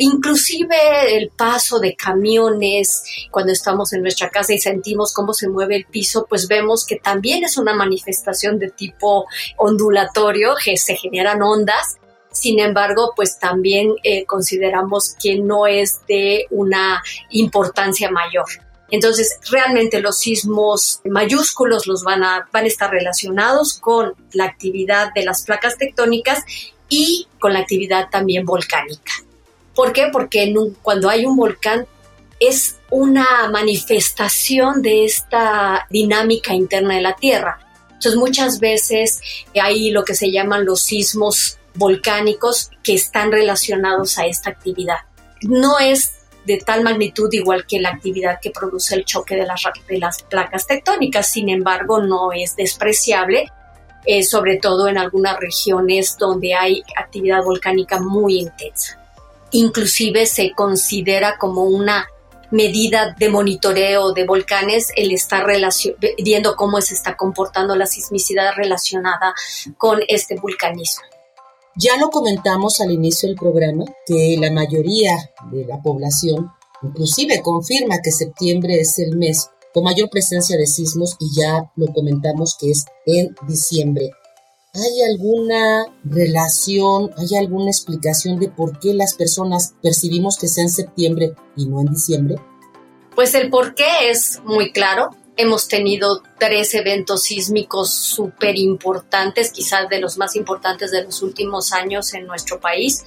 Inclusive 0.03 1.19
el 1.19 1.29
paso 1.29 1.79
de 1.79 1.95
camiones, 1.95 3.03
cuando 3.31 3.53
estamos 3.53 3.93
en 3.93 4.01
nuestra 4.01 4.31
casa 4.31 4.55
y 4.55 4.59
sentimos 4.59 5.13
cómo 5.13 5.35
se 5.35 5.47
mueve 5.47 5.77
el 5.77 5.85
piso, 5.85 6.25
pues 6.27 6.49
vemos 6.49 6.87
que 6.87 6.97
también 6.97 7.45
es 7.45 7.59
una 7.59 7.75
manifestación 7.75 8.59
de 8.59 8.71
tipo 8.71 9.27
ondulatorio, 9.59 10.55
que 10.65 10.79
se 10.79 10.97
generan 10.97 11.43
ondas. 11.43 11.99
Sin 12.33 12.61
embargo, 12.61 13.13
pues 13.15 13.39
también 13.39 13.93
eh, 14.03 14.25
consideramos 14.25 15.17
que 15.23 15.37
no 15.37 15.67
es 15.67 16.01
de 16.09 16.47
una 16.49 17.03
importancia 17.29 18.11
mayor. 18.11 18.47
Entonces, 18.91 19.39
realmente 19.51 20.01
los 20.01 20.19
sismos 20.19 21.03
mayúsculos 21.05 21.87
los 21.87 22.05
van 22.05 22.25
a, 22.25 22.49
van 22.51 22.65
a 22.65 22.69
estar 22.69 22.91
relacionados 22.91 23.79
con 23.79 24.15
la 24.33 24.47
actividad 24.47 25.13
de 25.15 25.25
las 25.27 25.43
placas 25.43 25.77
tectónicas 25.77 26.43
y 26.89 27.29
con 27.39 27.53
la 27.53 27.59
actividad 27.59 28.09
también 28.11 28.47
volcánica. 28.47 29.13
¿Por 29.81 29.95
qué? 29.95 30.09
Porque 30.13 30.55
cuando 30.83 31.09
hay 31.09 31.25
un 31.25 31.39
volcán 31.39 31.87
es 32.39 32.77
una 32.91 33.49
manifestación 33.51 34.83
de 34.83 35.07
esta 35.07 35.87
dinámica 35.89 36.53
interna 36.53 36.97
de 36.97 37.01
la 37.01 37.17
Tierra. 37.17 37.59
Entonces 37.85 38.17
muchas 38.17 38.61
veces 38.61 39.23
hay 39.59 39.91
lo 39.91 40.05
que 40.05 40.15
se 40.15 40.31
llaman 40.31 40.67
los 40.67 40.83
sismos 40.83 41.57
volcánicos 41.73 42.71
que 42.83 42.93
están 42.93 43.33
relacionados 43.33 44.19
a 44.19 44.27
esta 44.27 44.51
actividad. 44.51 44.99
No 45.45 45.79
es 45.79 46.13
de 46.45 46.59
tal 46.59 46.85
magnitud 46.85 47.33
igual 47.33 47.65
que 47.67 47.81
la 47.81 47.89
actividad 47.89 48.39
que 48.39 48.51
produce 48.51 48.95
el 48.97 49.07
choque 49.07 49.35
de 49.35 49.47
las, 49.47 50.23
placas 50.25 50.67
tectónicas, 50.67 51.33
sin 51.33 51.49
embargo 51.49 52.03
no 52.03 52.33
es 52.33 52.55
despreciable, 52.55 53.49
eh, 54.05 54.25
sobre 54.25 54.59
todo 54.59 54.89
en 54.89 54.99
algunas 54.99 55.41
regiones 55.41 56.19
donde 56.19 56.53
hay 56.53 56.83
actividad 56.99 57.43
volcánica 57.43 57.99
muy 57.99 58.41
intensa 58.41 59.00
inclusive 59.53 60.27
se 60.27 60.53
considera 60.53 61.39
como 61.39 61.65
una 61.65 62.07
medida 62.51 63.15
de 63.19 63.29
monitoreo 63.29 64.13
de 64.13 64.27
volcanes 64.27 64.89
el 64.97 65.13
estar 65.13 65.47
viendo 66.19 66.57
cómo 66.57 66.81
se 66.81 66.95
está 66.95 67.17
comportando 67.17 67.77
la 67.77 67.87
sismicidad 67.87 68.53
relacionada 68.57 69.35
con 69.79 70.01
este 70.09 70.37
vulcanismo. 70.37 71.03
Ya 71.77 71.97
lo 71.97 72.11
comentamos 72.11 72.81
al 72.81 72.91
inicio 72.91 73.29
del 73.29 73.39
programa 73.39 73.85
que 74.05 74.37
la 74.39 74.51
mayoría 74.51 75.17
de 75.53 75.65
la 75.65 75.81
población 75.81 76.51
inclusive 76.83 77.41
confirma 77.43 78.01
que 78.03 78.11
septiembre 78.11 78.81
es 78.81 78.99
el 78.99 79.17
mes 79.17 79.51
con 79.73 79.85
mayor 79.85 80.11
presencia 80.11 80.57
de 80.57 80.67
sismos 80.67 81.17
y 81.21 81.31
ya 81.41 81.71
lo 81.77 81.87
comentamos 81.93 82.57
que 82.59 82.71
es 82.71 82.87
en 83.07 83.35
diciembre. 83.47 84.11
¿Hay 84.73 85.03
alguna 85.11 85.87
relación, 86.05 87.11
hay 87.17 87.37
alguna 87.37 87.71
explicación 87.71 88.39
de 88.39 88.49
por 88.49 88.79
qué 88.79 88.95
las 88.95 89.15
personas 89.15 89.75
percibimos 89.83 90.39
que 90.39 90.47
sea 90.47 90.63
en 90.63 90.71
septiembre 90.71 91.35
y 91.57 91.67
no 91.67 91.81
en 91.81 91.89
diciembre? 91.89 92.37
Pues 93.17 93.35
el 93.35 93.51
por 93.51 93.75
qué 93.75 94.11
es 94.11 94.41
muy 94.45 94.71
claro. 94.71 95.11
Hemos 95.37 95.67
tenido 95.67 96.23
tres 96.39 96.73
eventos 96.75 97.23
sísmicos 97.23 97.91
súper 97.91 98.57
importantes, 98.57 99.51
quizás 99.51 99.89
de 99.89 99.99
los 99.99 100.19
más 100.19 100.37
importantes 100.37 100.93
de 100.93 101.03
los 101.03 101.21
últimos 101.23 101.73
años 101.73 102.15
en 102.15 102.27
nuestro 102.27 102.61
país, 102.61 103.07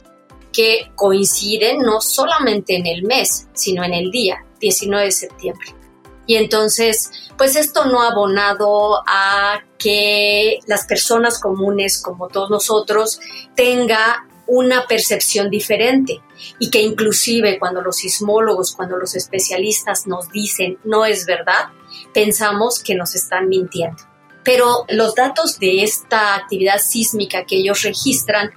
que 0.51 0.91
coinciden 0.95 1.79
no 1.79 2.01
solamente 2.01 2.75
en 2.75 2.87
el 2.87 3.03
mes, 3.03 3.47
sino 3.53 3.85
en 3.85 3.93
el 3.93 4.11
día, 4.11 4.45
19 4.59 5.05
de 5.05 5.11
septiembre. 5.11 5.82
Y 6.25 6.35
entonces, 6.35 7.11
pues 7.37 7.55
esto 7.55 7.85
no 7.85 8.01
ha 8.01 8.11
abonado 8.11 9.03
a 9.07 9.61
que 9.77 10.59
las 10.67 10.85
personas 10.85 11.39
comunes, 11.39 12.01
como 12.01 12.29
todos 12.29 12.49
nosotros, 12.49 13.19
tenga 13.55 14.25
una 14.45 14.87
percepción 14.87 15.49
diferente 15.49 16.21
y 16.59 16.69
que 16.69 16.81
inclusive 16.81 17.59
cuando 17.59 17.81
los 17.81 17.97
sismólogos, 17.97 18.73
cuando 18.75 18.97
los 18.97 19.15
especialistas 19.15 20.05
nos 20.05 20.29
dicen 20.31 20.77
no 20.83 21.05
es 21.05 21.25
verdad, 21.25 21.69
pensamos 22.13 22.81
que 22.81 22.95
nos 22.95 23.15
están 23.15 23.47
mintiendo. 23.47 24.03
Pero 24.43 24.85
los 24.89 25.15
datos 25.15 25.59
de 25.59 25.83
esta 25.83 26.35
actividad 26.35 26.79
sísmica 26.79 27.45
que 27.45 27.57
ellos 27.57 27.83
registran 27.83 28.51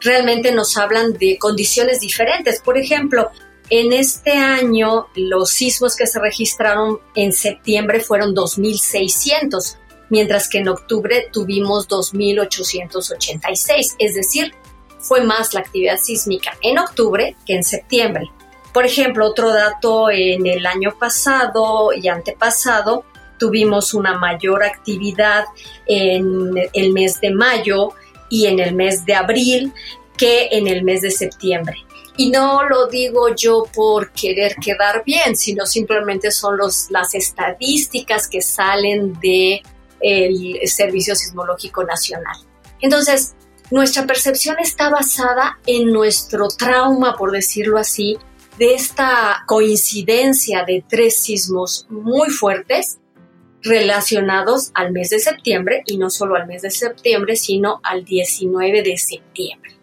realmente 0.00 0.52
nos 0.52 0.76
hablan 0.76 1.12
de 1.14 1.38
condiciones 1.38 2.00
diferentes. 2.00 2.60
Por 2.62 2.78
ejemplo, 2.78 3.30
en 3.70 3.92
este 3.92 4.32
año 4.32 5.08
los 5.14 5.50
sismos 5.50 5.96
que 5.96 6.06
se 6.06 6.20
registraron 6.20 7.00
en 7.14 7.32
septiembre 7.32 8.00
fueron 8.00 8.34
2.600, 8.34 9.76
mientras 10.10 10.48
que 10.48 10.58
en 10.58 10.68
octubre 10.68 11.28
tuvimos 11.32 11.88
2.886, 11.88 13.96
es 13.98 14.14
decir, 14.14 14.54
fue 14.98 15.22
más 15.22 15.54
la 15.54 15.60
actividad 15.60 15.98
sísmica 15.98 16.56
en 16.62 16.78
octubre 16.78 17.36
que 17.46 17.54
en 17.54 17.62
septiembre. 17.62 18.30
Por 18.72 18.84
ejemplo, 18.84 19.26
otro 19.26 19.52
dato, 19.52 20.10
en 20.10 20.46
el 20.46 20.66
año 20.66 20.96
pasado 20.98 21.92
y 21.92 22.08
antepasado 22.08 23.04
tuvimos 23.38 23.94
una 23.94 24.18
mayor 24.18 24.64
actividad 24.64 25.44
en 25.86 26.54
el 26.72 26.92
mes 26.92 27.20
de 27.20 27.30
mayo 27.30 27.90
y 28.28 28.46
en 28.46 28.58
el 28.58 28.74
mes 28.74 29.04
de 29.04 29.14
abril 29.14 29.72
que 30.16 30.48
en 30.52 30.66
el 30.66 30.82
mes 30.82 31.02
de 31.02 31.10
septiembre. 31.10 31.76
Y 32.18 32.30
no 32.30 32.68
lo 32.68 32.88
digo 32.88 33.34
yo 33.34 33.62
por 33.72 34.10
querer 34.10 34.56
quedar 34.56 35.04
bien, 35.06 35.36
sino 35.36 35.64
simplemente 35.64 36.32
son 36.32 36.58
las 36.58 37.14
estadísticas 37.14 38.28
que 38.28 38.42
salen 38.42 39.12
del 39.20 39.62
el 40.00 40.68
Servicio 40.68 41.14
Sismológico 41.14 41.84
Nacional. 41.84 42.36
Entonces, 42.80 43.36
nuestra 43.70 44.04
percepción 44.04 44.56
está 44.58 44.90
basada 44.90 45.60
en 45.64 45.92
nuestro 45.92 46.48
trauma, 46.48 47.16
por 47.16 47.30
decirlo 47.30 47.78
así, 47.78 48.18
de 48.58 48.74
esta 48.74 49.44
coincidencia 49.46 50.64
de 50.64 50.84
tres 50.88 51.20
sismos 51.20 51.86
muy 51.88 52.30
fuertes 52.30 52.98
relacionados 53.62 54.72
al 54.74 54.90
mes 54.90 55.10
de 55.10 55.20
septiembre 55.20 55.82
y 55.86 55.98
no 55.98 56.10
solo 56.10 56.34
al 56.34 56.48
mes 56.48 56.62
de 56.62 56.70
septiembre, 56.70 57.36
sino 57.36 57.80
al 57.84 58.04
19 58.04 58.82
de 58.82 58.98
septiembre. 58.98 59.77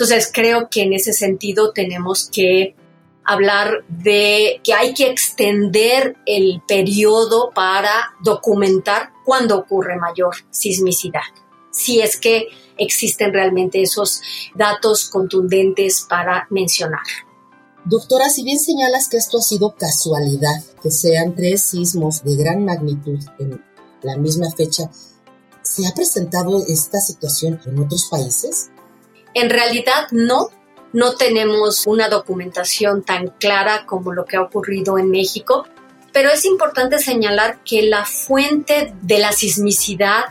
Entonces 0.00 0.30
creo 0.32 0.70
que 0.70 0.84
en 0.84 0.94
ese 0.94 1.12
sentido 1.12 1.72
tenemos 1.72 2.30
que 2.32 2.74
hablar 3.22 3.84
de 3.86 4.58
que 4.64 4.72
hay 4.72 4.94
que 4.94 5.10
extender 5.10 6.16
el 6.24 6.62
periodo 6.66 7.50
para 7.54 8.14
documentar 8.24 9.10
cuándo 9.26 9.58
ocurre 9.58 9.98
mayor 9.98 10.34
sismicidad, 10.48 11.20
si 11.70 12.00
es 12.00 12.16
que 12.16 12.46
existen 12.78 13.34
realmente 13.34 13.82
esos 13.82 14.22
datos 14.54 15.10
contundentes 15.10 16.06
para 16.08 16.46
mencionar. 16.48 17.04
Doctora, 17.84 18.30
si 18.30 18.42
bien 18.42 18.58
señalas 18.58 19.06
que 19.06 19.18
esto 19.18 19.36
ha 19.36 19.42
sido 19.42 19.76
casualidad, 19.76 20.64
que 20.82 20.90
sean 20.90 21.34
tres 21.34 21.62
sismos 21.62 22.24
de 22.24 22.36
gran 22.36 22.64
magnitud 22.64 23.18
en 23.38 23.62
la 24.00 24.16
misma 24.16 24.50
fecha, 24.50 24.90
¿se 25.60 25.86
ha 25.86 25.92
presentado 25.92 26.64
esta 26.66 27.02
situación 27.02 27.60
en 27.66 27.80
otros 27.80 28.08
países? 28.10 28.70
En 29.34 29.50
realidad 29.50 30.08
no, 30.10 30.48
no 30.92 31.14
tenemos 31.14 31.86
una 31.86 32.08
documentación 32.08 33.02
tan 33.02 33.28
clara 33.28 33.86
como 33.86 34.12
lo 34.12 34.24
que 34.24 34.36
ha 34.36 34.42
ocurrido 34.42 34.98
en 34.98 35.10
México, 35.10 35.66
pero 36.12 36.30
es 36.30 36.44
importante 36.44 36.98
señalar 36.98 37.62
que 37.64 37.82
la 37.82 38.04
fuente 38.04 38.92
de 39.00 39.18
la 39.18 39.32
sismicidad 39.32 40.24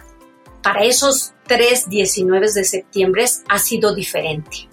para 0.61 0.83
esos 0.83 1.33
tres 1.47 1.89
19 1.89 2.51
de 2.51 2.63
septiembre 2.65 3.25
ha 3.47 3.59
sido 3.59 3.95
diferente. 3.95 4.67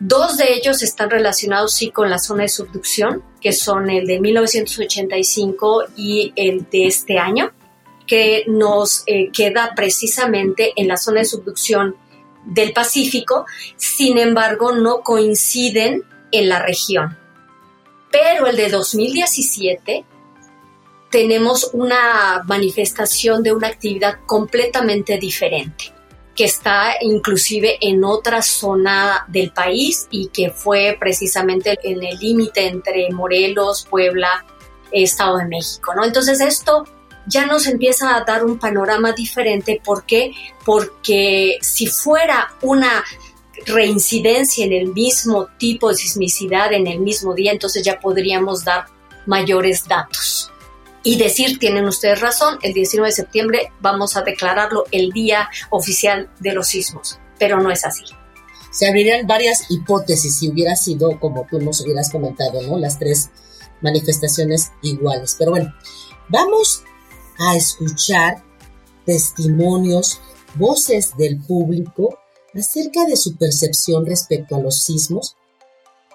Dos 0.00 0.36
de 0.36 0.52
ellos 0.52 0.82
están 0.82 1.08
relacionados 1.08 1.72
sí 1.72 1.90
con 1.90 2.10
la 2.10 2.18
zona 2.18 2.42
de 2.42 2.48
subducción, 2.48 3.22
que 3.40 3.52
son 3.52 3.88
el 3.88 4.06
de 4.06 4.20
1985 4.20 5.84
y 5.96 6.32
el 6.36 6.68
de 6.68 6.86
este 6.86 7.18
año, 7.18 7.52
que 8.06 8.44
nos 8.46 9.02
eh, 9.06 9.30
queda 9.32 9.72
precisamente 9.74 10.72
en 10.76 10.88
la 10.88 10.98
zona 10.98 11.20
de 11.20 11.26
subducción 11.26 11.96
del 12.44 12.72
Pacífico, 12.72 13.46
sin 13.76 14.18
embargo 14.18 14.72
no 14.72 15.00
coinciden 15.00 16.04
en 16.30 16.48
la 16.48 16.60
región. 16.60 17.16
Pero 18.10 18.46
el 18.46 18.56
de 18.56 18.68
2017 18.68 20.04
tenemos 21.10 21.70
una 21.72 22.42
manifestación 22.46 23.42
de 23.42 23.52
una 23.52 23.68
actividad 23.68 24.18
completamente 24.26 25.18
diferente 25.18 25.92
que 26.34 26.44
está 26.44 26.94
inclusive 27.00 27.78
en 27.80 28.02
otra 28.02 28.42
zona 28.42 29.24
del 29.28 29.52
país 29.52 30.08
y 30.10 30.28
que 30.28 30.50
fue 30.50 30.96
precisamente 30.98 31.78
en 31.84 32.02
el 32.02 32.18
límite 32.18 32.66
entre 32.66 33.08
Morelos, 33.12 33.86
Puebla, 33.88 34.44
Estado 34.90 35.38
de 35.38 35.46
México, 35.46 35.94
¿no? 35.94 36.04
Entonces 36.04 36.40
esto 36.40 36.84
ya 37.26 37.46
nos 37.46 37.66
empieza 37.66 38.16
a 38.16 38.24
dar 38.24 38.44
un 38.44 38.58
panorama 38.58 39.12
diferente. 39.12 39.80
¿Por 39.84 40.04
qué? 40.04 40.32
Porque 40.64 41.58
si 41.60 41.86
fuera 41.86 42.54
una 42.62 43.04
reincidencia 43.66 44.64
en 44.64 44.72
el 44.72 44.92
mismo 44.92 45.48
tipo 45.58 45.88
de 45.88 45.94
sismicidad 45.94 46.72
en 46.72 46.86
el 46.86 47.00
mismo 47.00 47.34
día, 47.34 47.52
entonces 47.52 47.82
ya 47.82 47.98
podríamos 48.00 48.64
dar 48.64 48.86
mayores 49.26 49.86
datos. 49.86 50.50
Y 51.02 51.18
decir, 51.18 51.58
tienen 51.58 51.84
ustedes 51.84 52.20
razón, 52.20 52.58
el 52.62 52.72
19 52.72 53.10
de 53.10 53.14
septiembre 53.14 53.72
vamos 53.80 54.16
a 54.16 54.22
declararlo 54.22 54.84
el 54.90 55.10
día 55.10 55.50
oficial 55.70 56.30
de 56.40 56.52
los 56.52 56.68
sismos, 56.68 57.18
pero 57.38 57.60
no 57.60 57.70
es 57.70 57.84
así. 57.84 58.04
Se 58.70 58.88
abrirían 58.88 59.26
varias 59.26 59.70
hipótesis 59.70 60.38
si 60.38 60.50
hubiera 60.50 60.74
sido, 60.74 61.20
como 61.20 61.46
tú 61.48 61.60
nos 61.60 61.80
hubieras 61.82 62.10
comentado, 62.10 62.60
¿no? 62.62 62.78
Las 62.78 62.98
tres 62.98 63.30
manifestaciones 63.82 64.72
iguales. 64.82 65.36
Pero 65.38 65.52
bueno, 65.52 65.72
vamos 66.28 66.82
a 67.38 67.56
escuchar 67.56 68.42
testimonios, 69.04 70.20
voces 70.54 71.16
del 71.16 71.40
público 71.40 72.18
acerca 72.54 73.04
de 73.06 73.16
su 73.16 73.36
percepción 73.36 74.06
respecto 74.06 74.56
a 74.56 74.60
los 74.60 74.82
sismos, 74.82 75.36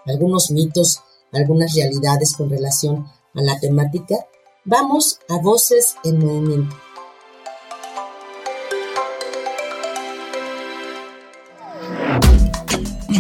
algunos 0.05 0.51
mitos, 0.51 1.01
algunas 1.32 1.75
realidades 1.75 2.34
con 2.36 2.49
relación 2.49 3.05
a 3.36 3.41
la 3.41 3.60
temática. 3.60 4.15
Vamos 4.65 5.19
a 5.27 5.38
Voces 5.38 5.95
en 6.03 6.19
Movimiento. 6.19 6.75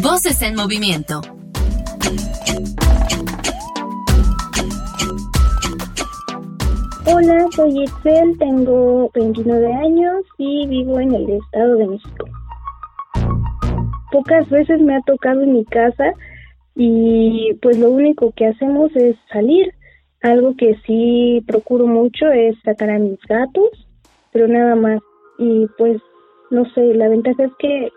Voces 0.01 0.41
en 0.41 0.55
Movimiento 0.55 1.38
Hola, 7.11 7.47
soy 7.55 7.85
Excel, 7.85 8.37
tengo 8.37 9.09
29 9.15 9.73
años 9.73 10.25
y 10.37 10.67
vivo 10.67 10.99
en 10.99 11.15
el 11.15 11.27
Estado 11.27 11.75
de 11.77 11.87
México. 11.87 12.27
Pocas 14.11 14.47
veces 14.49 14.79
me 14.79 14.95
ha 14.95 15.01
tocado 15.01 15.41
en 15.41 15.53
mi 15.53 15.65
casa 15.65 16.13
y 16.75 17.51
pues 17.63 17.79
lo 17.79 17.89
único 17.89 18.31
que 18.35 18.45
hacemos 18.45 18.95
es 18.95 19.15
salir. 19.33 19.73
Algo 20.21 20.55
que 20.55 20.75
sí 20.85 21.43
procuro 21.47 21.87
mucho 21.87 22.27
es 22.31 22.55
sacar 22.63 22.91
a 22.91 22.99
mis 22.99 23.19
gatos, 23.27 23.87
pero 24.31 24.47
nada 24.47 24.75
más. 24.75 25.01
Y 25.39 25.65
pues 25.79 25.99
no 26.51 26.63
sé, 26.75 26.93
la 26.93 27.09
ventaja 27.09 27.45
es 27.45 27.51
que 27.57 27.89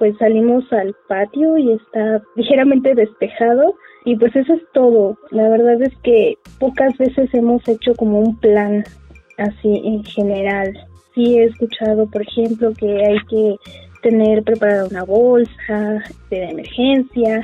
pues 0.00 0.16
salimos 0.16 0.64
al 0.72 0.96
patio 1.08 1.58
y 1.58 1.72
está 1.72 2.22
ligeramente 2.34 2.94
despejado 2.94 3.74
y 4.06 4.16
pues 4.16 4.34
eso 4.34 4.54
es 4.54 4.62
todo. 4.72 5.18
La 5.30 5.46
verdad 5.50 5.80
es 5.82 5.94
que 6.02 6.38
pocas 6.58 6.96
veces 6.96 7.28
hemos 7.34 7.68
hecho 7.68 7.94
como 7.94 8.18
un 8.18 8.40
plan 8.40 8.82
así 9.36 9.82
en 9.84 10.02
general. 10.02 10.72
Sí 11.14 11.38
he 11.38 11.44
escuchado, 11.44 12.10
por 12.10 12.22
ejemplo, 12.22 12.72
que 12.72 13.04
hay 13.04 13.18
que 13.28 13.56
tener 14.02 14.42
preparada 14.42 14.86
una 14.86 15.04
bolsa 15.04 16.02
de 16.30 16.44
emergencia, 16.44 17.42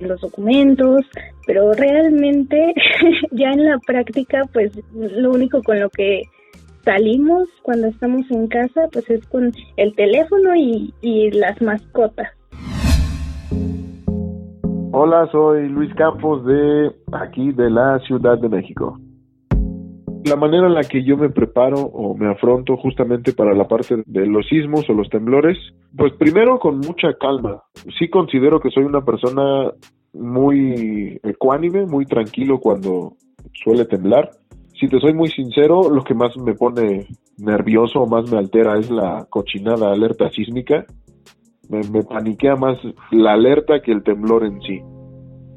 los 0.00 0.18
documentos, 0.22 1.04
pero 1.46 1.74
realmente 1.74 2.72
ya 3.32 3.50
en 3.50 3.66
la 3.66 3.78
práctica 3.86 4.48
pues 4.50 4.72
lo 4.94 5.30
único 5.30 5.62
con 5.62 5.78
lo 5.78 5.90
que 5.90 6.22
salimos 6.88 7.50
cuando 7.62 7.88
estamos 7.88 8.30
en 8.30 8.46
casa, 8.46 8.88
pues 8.90 9.10
es 9.10 9.26
con 9.28 9.52
el 9.76 9.94
teléfono 9.94 10.56
y, 10.56 10.94
y 11.02 11.30
las 11.32 11.60
mascotas. 11.60 12.28
Hola, 14.92 15.28
soy 15.30 15.68
Luis 15.68 15.92
Campos 15.96 16.46
de 16.46 16.90
aquí 17.12 17.52
de 17.52 17.68
la 17.68 17.98
Ciudad 18.06 18.38
de 18.38 18.48
México. 18.48 18.98
La 20.24 20.36
manera 20.36 20.66
en 20.66 20.74
la 20.74 20.82
que 20.82 21.04
yo 21.04 21.18
me 21.18 21.28
preparo 21.28 21.76
o 21.76 22.16
me 22.16 22.30
afronto 22.30 22.78
justamente 22.78 23.34
para 23.34 23.54
la 23.54 23.68
parte 23.68 24.02
de 24.06 24.26
los 24.26 24.48
sismos 24.48 24.88
o 24.88 24.94
los 24.94 25.10
temblores, 25.10 25.58
pues 25.94 26.14
primero 26.14 26.58
con 26.58 26.78
mucha 26.78 27.12
calma. 27.20 27.64
Sí 27.98 28.08
considero 28.08 28.60
que 28.60 28.70
soy 28.70 28.84
una 28.84 29.02
persona 29.02 29.72
muy 30.14 31.20
ecuánime, 31.22 31.84
muy 31.84 32.06
tranquilo 32.06 32.58
cuando 32.58 33.12
suele 33.52 33.84
temblar. 33.84 34.30
Si 34.78 34.86
te 34.86 35.00
soy 35.00 35.12
muy 35.12 35.28
sincero, 35.28 35.90
lo 35.90 36.04
que 36.04 36.14
más 36.14 36.36
me 36.36 36.54
pone 36.54 37.06
nervioso 37.38 38.00
o 38.00 38.06
más 38.06 38.30
me 38.30 38.38
altera 38.38 38.78
es 38.78 38.90
la 38.90 39.26
cochinada 39.28 39.90
alerta 39.90 40.30
sísmica. 40.30 40.84
Me, 41.68 41.80
me 41.90 42.02
paniquea 42.04 42.54
más 42.54 42.78
la 43.10 43.32
alerta 43.32 43.80
que 43.80 43.92
el 43.92 44.02
temblor 44.02 44.44
en 44.44 44.60
sí. 44.62 44.80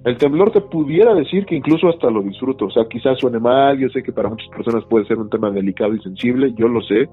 El 0.04 0.18
temblor 0.18 0.52
te 0.52 0.62
pudiera 0.62 1.14
decir 1.14 1.46
que 1.46 1.56
incluso 1.56 1.88
hasta 1.88 2.10
lo 2.10 2.24
disfruto, 2.24 2.66
o 2.66 2.72
sea, 2.72 2.86
quizás 2.90 3.20
suene 3.20 3.40
mal, 3.40 3.78
yo 3.78 3.88
sé 3.90 4.02
que 4.02 4.12
para 4.12 4.30
muchas 4.30 4.50
personas 4.50 4.84
puede 4.90 5.06
ser 5.06 5.20
un 5.20 5.30
tema 5.30 5.52
delicado 5.52 5.94
y 5.94 6.02
sensible, 6.02 6.56
yo 6.58 6.68
lo 6.68 6.82
sé, 6.82 7.08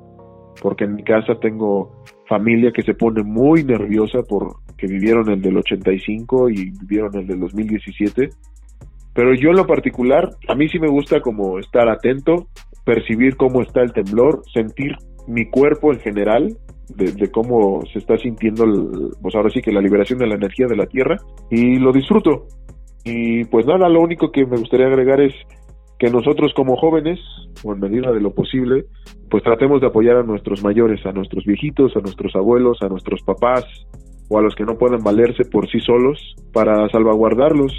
porque 0.62 0.84
en 0.84 0.94
mi 0.94 1.02
casa 1.02 1.38
tengo 1.38 2.02
familia 2.26 2.72
que 2.72 2.82
se 2.82 2.94
pone 2.94 3.22
muy 3.22 3.62
nerviosa 3.62 4.20
porque 4.26 4.86
vivieron 4.86 5.28
el 5.28 5.42
del 5.42 5.58
85 5.58 6.48
y 6.48 6.70
vivieron 6.80 7.14
el 7.14 7.26
del 7.26 7.40
2017, 7.40 8.30
pero 9.18 9.34
yo 9.34 9.50
en 9.50 9.56
lo 9.56 9.66
particular, 9.66 10.30
a 10.46 10.54
mí 10.54 10.68
sí 10.68 10.78
me 10.78 10.86
gusta 10.86 11.20
como 11.20 11.58
estar 11.58 11.88
atento, 11.88 12.46
percibir 12.84 13.36
cómo 13.36 13.62
está 13.62 13.82
el 13.82 13.92
temblor, 13.92 14.42
sentir 14.54 14.92
mi 15.26 15.50
cuerpo 15.50 15.92
en 15.92 15.98
general, 15.98 16.56
de, 16.94 17.28
cómo 17.32 17.82
se 17.92 17.98
está 17.98 18.16
sintiendo, 18.16 18.64
pues 19.20 19.34
ahora 19.34 19.50
sí 19.50 19.60
que 19.60 19.72
la 19.72 19.80
liberación 19.80 20.20
de 20.20 20.28
la 20.28 20.36
energía 20.36 20.68
de 20.68 20.76
la 20.76 20.86
Tierra, 20.86 21.16
y 21.50 21.80
lo 21.80 21.90
disfruto. 21.90 22.46
Y 23.02 23.44
pues 23.46 23.66
nada, 23.66 23.88
lo 23.88 24.02
único 24.02 24.30
que 24.30 24.46
me 24.46 24.56
gustaría 24.56 24.86
agregar 24.86 25.20
es 25.20 25.34
que 25.98 26.10
nosotros 26.10 26.52
como 26.54 26.76
jóvenes, 26.76 27.18
o 27.64 27.72
en 27.72 27.80
medida 27.80 28.12
de 28.12 28.20
lo 28.20 28.32
posible, 28.32 28.84
pues 29.28 29.42
tratemos 29.42 29.80
de 29.80 29.88
apoyar 29.88 30.18
a 30.18 30.22
nuestros 30.22 30.62
mayores, 30.62 31.04
a 31.06 31.10
nuestros 31.10 31.44
viejitos, 31.44 31.96
a 31.96 32.00
nuestros 32.02 32.36
abuelos, 32.36 32.78
a 32.82 32.88
nuestros 32.88 33.20
papás 33.22 33.64
o 34.28 34.38
a 34.38 34.42
los 34.42 34.54
que 34.54 34.64
no 34.64 34.78
pueden 34.78 35.02
valerse 35.02 35.44
por 35.44 35.68
sí 35.68 35.80
solos 35.80 36.36
para 36.52 36.88
salvaguardarlos. 36.90 37.72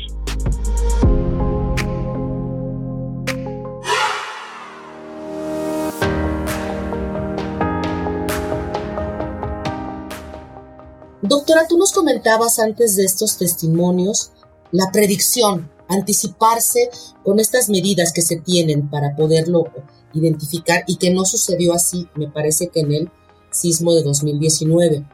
Doctora, 11.29 11.67
tú 11.69 11.77
nos 11.77 11.93
comentabas 11.93 12.57
antes 12.57 12.95
de 12.95 13.05
estos 13.05 13.37
testimonios 13.37 14.31
la 14.71 14.89
predicción, 14.91 15.71
anticiparse 15.87 16.89
con 17.23 17.39
estas 17.39 17.69
medidas 17.69 18.11
que 18.13 18.23
se 18.23 18.37
tienen 18.37 18.89
para 18.89 19.15
poderlo 19.15 19.65
identificar 20.13 20.83
y 20.87 20.97
que 20.97 21.11
no 21.11 21.25
sucedió 21.25 21.75
así, 21.75 22.07
me 22.15 22.29
parece 22.29 22.69
que 22.69 22.79
en 22.79 22.93
el 22.93 23.11
sismo 23.51 23.93
de 23.93 24.01
2019. 24.01 25.05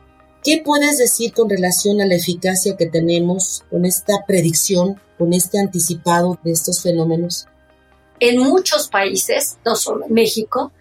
¿Qué 0.42 0.62
puedes 0.64 0.98
decir 1.00 1.34
con 1.34 1.50
relación 1.50 2.00
a 2.00 2.06
la 2.06 2.16
eficacia 2.16 2.78
que 2.78 2.86
tenemos 2.86 3.66
con 3.70 3.84
esta 3.84 4.24
predicción, 4.26 5.02
con 5.18 5.34
este 5.34 5.60
anticipado 5.60 6.40
de 6.46 6.54
estos 6.54 6.82
fenómenos? 6.82 7.48
En 8.22 8.40
muchos 8.40 8.88
países, 8.88 9.58
no 9.66 9.76
solo 9.76 10.06
en 10.06 10.14
México, 10.14 10.72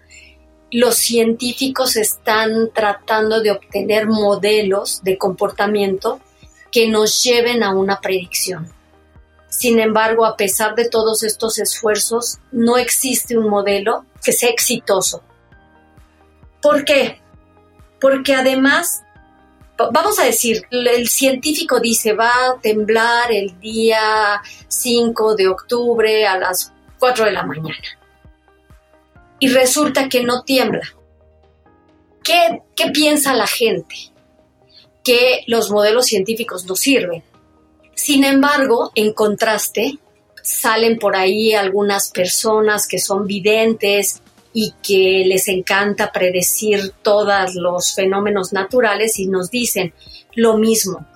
los 0.74 0.96
científicos 0.96 1.94
están 1.94 2.70
tratando 2.74 3.40
de 3.40 3.52
obtener 3.52 4.08
modelos 4.08 5.04
de 5.04 5.16
comportamiento 5.16 6.20
que 6.72 6.88
nos 6.88 7.22
lleven 7.22 7.62
a 7.62 7.72
una 7.72 8.00
predicción. 8.00 8.68
Sin 9.48 9.78
embargo, 9.78 10.26
a 10.26 10.36
pesar 10.36 10.74
de 10.74 10.88
todos 10.88 11.22
estos 11.22 11.60
esfuerzos, 11.60 12.38
no 12.50 12.76
existe 12.76 13.38
un 13.38 13.48
modelo 13.48 14.04
que 14.20 14.32
sea 14.32 14.50
exitoso. 14.50 15.22
¿Por 16.60 16.84
qué? 16.84 17.20
Porque 18.00 18.34
además, 18.34 19.04
vamos 19.92 20.18
a 20.18 20.24
decir, 20.24 20.64
el 20.72 21.08
científico 21.08 21.78
dice 21.78 22.14
va 22.14 22.30
a 22.30 22.60
temblar 22.60 23.30
el 23.30 23.60
día 23.60 24.42
5 24.66 25.36
de 25.36 25.46
octubre 25.46 26.26
a 26.26 26.36
las 26.36 26.72
4 26.98 27.26
de 27.26 27.30
la 27.30 27.44
mañana. 27.44 28.03
Y 29.44 29.48
resulta 29.48 30.08
que 30.08 30.22
no 30.22 30.42
tiembla. 30.42 30.94
¿Qué, 32.22 32.62
qué 32.74 32.90
piensa 32.90 33.34
la 33.34 33.46
gente? 33.46 33.94
que 35.04 35.44
los 35.46 35.70
modelos 35.70 36.06
científicos 36.06 36.64
no 36.64 36.74
sirven. 36.74 37.22
Sin 37.94 38.24
embargo, 38.24 38.90
en 38.94 39.12
contraste, 39.12 39.98
salen 40.42 40.98
por 40.98 41.14
ahí 41.14 41.54
algunas 41.54 42.10
personas 42.10 42.88
que 42.88 42.98
son 42.98 43.26
videntes 43.26 44.22
y 44.52 44.74
que 44.82 45.24
les 45.26 45.48
encanta 45.48 46.10
predecir 46.10 46.92
todos 47.02 47.54
los 47.54 47.94
fenómenos 47.94 48.52
naturales 48.52 49.18
y 49.18 49.26
nos 49.26 49.50
dicen 49.50 49.92
lo 50.34 50.56
mismo, 50.56 51.06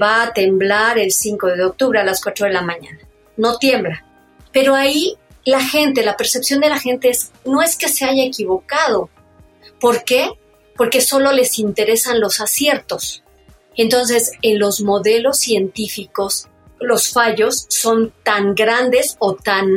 va 0.00 0.24
a 0.24 0.32
temblar 0.32 0.98
el 0.98 1.12
5 1.12 1.46
de 1.48 1.64
octubre 1.64 2.00
a 2.00 2.04
las 2.04 2.20
4 2.20 2.46
de 2.46 2.52
la 2.52 2.62
mañana. 2.62 2.98
No 3.36 3.58
tiembla. 3.58 4.04
Pero 4.52 4.74
ahí 4.74 5.16
la 5.46 5.60
gente, 5.60 6.02
la 6.02 6.16
percepción 6.16 6.60
de 6.60 6.68
la 6.68 6.78
gente 6.78 7.08
es, 7.08 7.30
no 7.44 7.62
es 7.62 7.78
que 7.78 7.88
se 7.88 8.04
haya 8.04 8.24
equivocado. 8.24 9.08
¿Por 9.80 10.02
qué? 10.04 10.28
Porque 10.76 11.00
solo 11.00 11.32
les 11.32 11.60
interesan 11.60 12.20
los 12.20 12.40
aciertos. 12.40 13.22
Entonces, 13.76 14.32
en 14.42 14.58
los 14.58 14.80
modelos 14.80 15.38
científicos, 15.38 16.48
los 16.80 17.12
fallos 17.12 17.66
son 17.68 18.12
tan 18.24 18.56
grandes 18.56 19.16
o 19.20 19.36
tan 19.36 19.68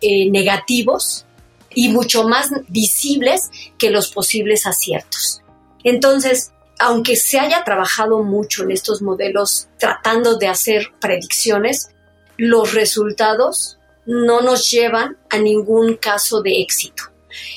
eh, 0.00 0.30
negativos 0.30 1.26
y 1.74 1.88
mucho 1.88 2.28
más 2.28 2.50
visibles 2.68 3.50
que 3.76 3.90
los 3.90 4.12
posibles 4.12 4.66
aciertos. 4.66 5.42
Entonces, 5.82 6.52
aunque 6.78 7.16
se 7.16 7.40
haya 7.40 7.64
trabajado 7.64 8.22
mucho 8.22 8.62
en 8.62 8.70
estos 8.70 9.02
modelos 9.02 9.66
tratando 9.78 10.38
de 10.38 10.46
hacer 10.46 10.92
predicciones, 11.00 11.90
los 12.36 12.72
resultados 12.72 13.77
no 14.08 14.40
nos 14.40 14.68
llevan 14.70 15.16
a 15.30 15.38
ningún 15.38 15.94
caso 15.94 16.42
de 16.42 16.60
éxito. 16.60 17.04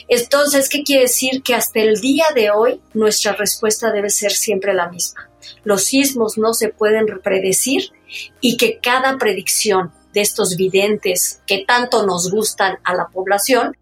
Entonces, 0.07 0.69
¿qué 0.69 0.83
quiere 0.83 1.03
decir? 1.03 1.41
Que 1.41 1.55
hasta 1.55 1.79
el 1.79 1.99
día 1.99 2.25
de 2.35 2.51
hoy 2.51 2.79
nuestra 2.93 3.33
respuesta 3.33 3.91
debe 3.91 4.11
ser 4.11 4.31
siempre 4.31 4.75
la 4.75 4.89
misma 4.89 5.31
los 5.63 5.85
sismos 5.85 6.37
no 6.37 6.53
se 6.53 6.69
pueden 6.69 7.05
predecir 7.23 7.91
y 8.39 8.57
que 8.57 8.79
cada 8.79 9.17
predicción 9.17 9.91
de 10.13 10.21
estos 10.21 10.55
videntes 10.55 11.41
que 11.47 11.63
tanto 11.65 12.05
nos 12.05 12.31
gustan 12.31 12.77
a 12.83 12.93
la 12.93 13.07
población 13.07 13.77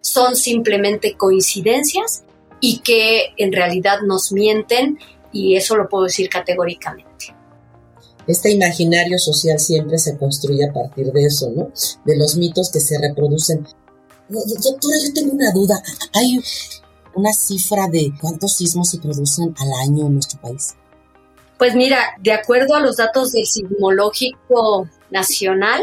son 0.00 0.36
simplemente 0.36 1.16
coincidencias 1.16 2.24
y 2.60 2.78
que 2.78 3.34
en 3.36 3.52
realidad 3.52 4.00
nos 4.02 4.32
mienten 4.32 4.98
y 5.32 5.56
eso 5.56 5.76
lo 5.76 5.88
puedo 5.88 6.04
decir 6.04 6.28
categóricamente. 6.28 7.13
Este 8.26 8.50
imaginario 8.52 9.18
social 9.18 9.58
siempre 9.58 9.98
se 9.98 10.16
construye 10.16 10.64
a 10.64 10.72
partir 10.72 11.12
de 11.12 11.24
eso, 11.24 11.50
¿no? 11.50 11.70
De 12.04 12.16
los 12.16 12.36
mitos 12.36 12.70
que 12.70 12.80
se 12.80 12.98
reproducen. 12.98 13.66
Doctora, 14.28 14.96
yo 15.04 15.12
tengo 15.12 15.32
una 15.32 15.52
duda. 15.52 15.82
¿Hay 16.14 16.40
una 17.14 17.32
cifra 17.32 17.86
de 17.88 18.12
cuántos 18.20 18.54
sismos 18.54 18.90
se 18.90 18.98
producen 18.98 19.54
al 19.58 19.72
año 19.88 20.06
en 20.06 20.14
nuestro 20.14 20.40
país? 20.40 20.74
Pues 21.58 21.74
mira, 21.74 21.98
de 22.20 22.32
acuerdo 22.32 22.74
a 22.74 22.80
los 22.80 22.96
datos 22.96 23.32
del 23.32 23.46
Sismológico 23.46 24.88
Nacional, 25.10 25.82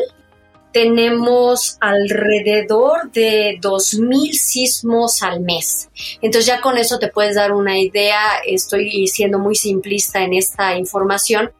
tenemos 0.73 1.77
alrededor 1.79 3.11
de 3.11 3.57
2.000 3.61 4.33
sismos 4.33 5.21
al 5.21 5.41
mes. 5.41 5.89
Entonces 6.21 6.47
ya 6.47 6.61
con 6.61 6.77
eso 6.77 6.97
te 6.99 7.09
puedes 7.09 7.35
dar 7.35 7.51
una 7.51 7.79
idea, 7.79 8.19
estoy 8.45 9.07
siendo 9.07 9.39
muy 9.39 9.55
simplista 9.55 10.23
en 10.23 10.33
esta 10.33 10.77
información, 10.77 11.51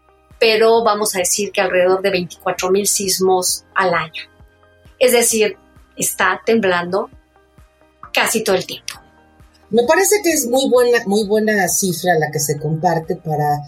pero 0.41 0.83
vamos 0.83 1.15
a 1.15 1.19
decir 1.19 1.51
que 1.51 1.61
alrededor 1.61 2.01
de 2.01 2.09
24.000 2.11 2.85
sismos 2.87 3.63
al 3.75 3.93
año. 3.93 4.23
Es 4.97 5.11
decir, 5.11 5.55
está 5.95 6.41
temblando 6.43 7.11
casi 8.11 8.43
todo 8.43 8.55
el 8.55 8.65
tiempo. 8.65 8.95
Me 9.69 9.83
parece 9.83 10.15
que 10.23 10.31
es 10.31 10.47
muy 10.47 10.67
buena, 10.67 10.97
muy 11.05 11.27
buena 11.27 11.67
cifra 11.67 12.17
la 12.17 12.31
que 12.31 12.39
se 12.39 12.57
comparte 12.57 13.17
para 13.17 13.59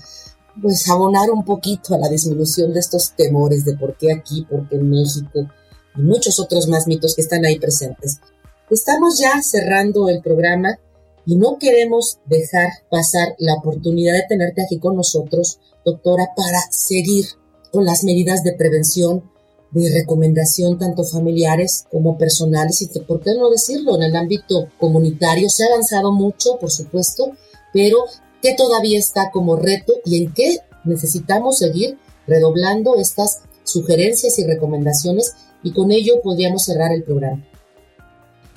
pues 0.59 0.89
abonar 0.89 1.29
un 1.29 1.45
poquito 1.45 1.93
a 1.93 1.99
la 1.99 2.09
disminución 2.09 2.73
de 2.73 2.79
estos 2.79 3.11
temores 3.11 3.65
de 3.65 3.77
por 3.77 3.95
qué 3.95 4.11
aquí, 4.11 4.43
por 4.49 4.67
qué 4.67 4.77
en 4.77 4.89
México 4.89 5.47
y 5.95 6.01
muchos 6.01 6.39
otros 6.39 6.67
más 6.67 6.87
mitos 6.87 7.15
que 7.15 7.21
están 7.21 7.45
ahí 7.45 7.59
presentes. 7.59 8.19
Estamos 8.71 9.19
ya 9.19 9.43
cerrando 9.43 10.09
el 10.09 10.23
programa 10.23 10.79
y 11.25 11.35
no 11.35 11.57
queremos 11.57 12.19
dejar 12.25 12.69
pasar 12.89 13.35
la 13.39 13.55
oportunidad 13.55 14.13
de 14.13 14.25
tenerte 14.27 14.63
aquí 14.63 14.79
con 14.79 14.95
nosotros, 14.95 15.59
doctora, 15.85 16.29
para 16.35 16.59
seguir 16.69 17.25
con 17.71 17.85
las 17.85 18.03
medidas 18.03 18.43
de 18.43 18.53
prevención 18.53 19.23
de 19.71 19.91
recomendación 19.91 20.77
tanto 20.77 21.03
familiares 21.03 21.85
como 21.91 22.17
personales. 22.17 22.81
Y 22.81 22.87
por 22.99 23.21
qué 23.21 23.31
no 23.35 23.49
decirlo 23.49 23.95
en 23.95 24.03
el 24.03 24.15
ámbito 24.15 24.69
comunitario 24.79 25.49
se 25.49 25.63
ha 25.63 25.67
avanzado 25.67 26.11
mucho 26.11 26.57
por 26.59 26.69
supuesto 26.69 27.31
pero 27.73 27.97
qué 28.41 28.53
todavía 28.53 28.99
está 28.99 29.31
como 29.31 29.57
reto 29.57 29.93
y 30.05 30.23
en 30.23 30.33
qué 30.33 30.59
necesitamos 30.85 31.57
seguir 31.57 31.97
redoblando 32.27 32.95
estas 32.95 33.41
sugerencias 33.63 34.37
y 34.39 34.45
recomendaciones 34.45 35.33
y 35.63 35.71
con 35.73 35.91
ello 35.91 36.21
podríamos 36.21 36.63
cerrar 36.63 36.93
el 36.93 37.03
programa. 37.03 37.43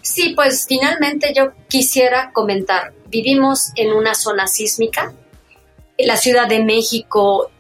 Sí, 0.07 0.35
pues 0.37 0.67
finalmente 0.69 1.33
yo 1.37 1.51
quisiera 1.69 2.31
comentar, 2.33 2.93
vivimos 3.09 3.73
en 3.75 3.93
una 3.93 4.15
zona 4.15 4.47
sísmica, 4.47 5.13
la 5.99 6.17
Ciudad 6.17 6.47
de 6.47 6.63
México 6.63 7.51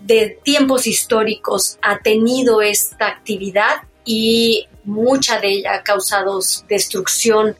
de 0.00 0.38
tiempos 0.44 0.86
históricos 0.86 1.76
ha 1.82 1.98
tenido 1.98 2.62
esta 2.62 3.08
actividad 3.08 3.82
y 4.04 4.68
mucha 4.84 5.40
de 5.40 5.48
ella 5.48 5.74
ha 5.74 5.82
causado 5.82 6.38
destrucción, 6.68 7.56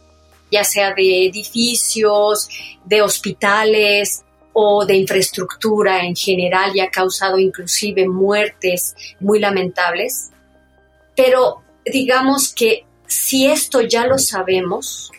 ya 0.48 0.62
sea 0.62 0.94
de 0.94 1.26
edificios, 1.26 2.48
de 2.84 3.02
hospitales 3.02 4.22
o 4.52 4.86
de 4.86 4.94
infraestructura 4.94 6.04
en 6.04 6.14
general 6.14 6.70
y 6.72 6.80
ha 6.80 6.88
causado 6.88 7.36
inclusive 7.36 8.08
muertes 8.08 8.94
muy 9.18 9.40
lamentables. 9.40 10.30
Pero 11.16 11.62
digamos 11.84 12.54
que 12.54 12.86
si 13.06 13.46
esto 13.46 13.80
ya 13.80 14.06
lo 14.06 14.18
sabemos, 14.18 15.12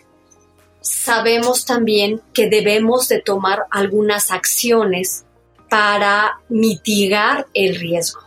sabemos 0.82 1.66
también 1.66 2.22
que 2.34 2.48
debemos 2.48 3.08
de 3.08 3.22
tomar 3.22 3.66
algunas 3.72 4.32
acciones 4.32 5.26
para 5.70 6.40
mitigar 6.50 7.48
el 7.54 7.76
riesgo. 7.76 8.22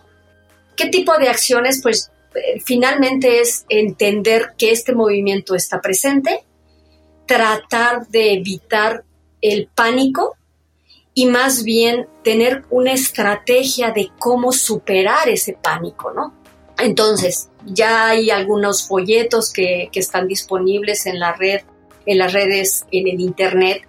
¿Qué 0.76 0.86
tipo 0.86 1.16
de 1.18 1.28
acciones? 1.28 1.80
Pues 1.82 2.10
eh, 2.34 2.60
finalmente 2.64 3.40
es 3.40 3.64
entender 3.68 4.54
que 4.56 4.70
este 4.70 4.94
movimiento 4.94 5.54
está 5.54 5.80
presente, 5.80 6.44
tratar 7.26 8.06
de 8.08 8.34
evitar 8.34 9.04
el 9.40 9.68
pánico 9.74 10.36
y 11.14 11.26
más 11.26 11.64
bien 11.64 12.06
tener 12.22 12.64
una 12.70 12.92
estrategia 12.92 13.90
de 13.90 14.10
cómo 14.18 14.52
superar 14.52 15.28
ese 15.28 15.54
pánico, 15.54 16.12
¿no? 16.12 16.34
Entonces, 16.78 17.48
ya 17.66 18.08
hay 18.08 18.30
algunos 18.30 18.86
folletos 18.86 19.52
que, 19.52 19.90
están 19.92 20.28
disponibles 20.28 21.06
en 21.06 21.18
la 21.18 21.32
red, 21.32 21.60
en 22.06 22.18
las 22.18 22.32
redes, 22.32 22.86
en 22.92 23.08
el 23.08 23.20
internet, 23.20 23.82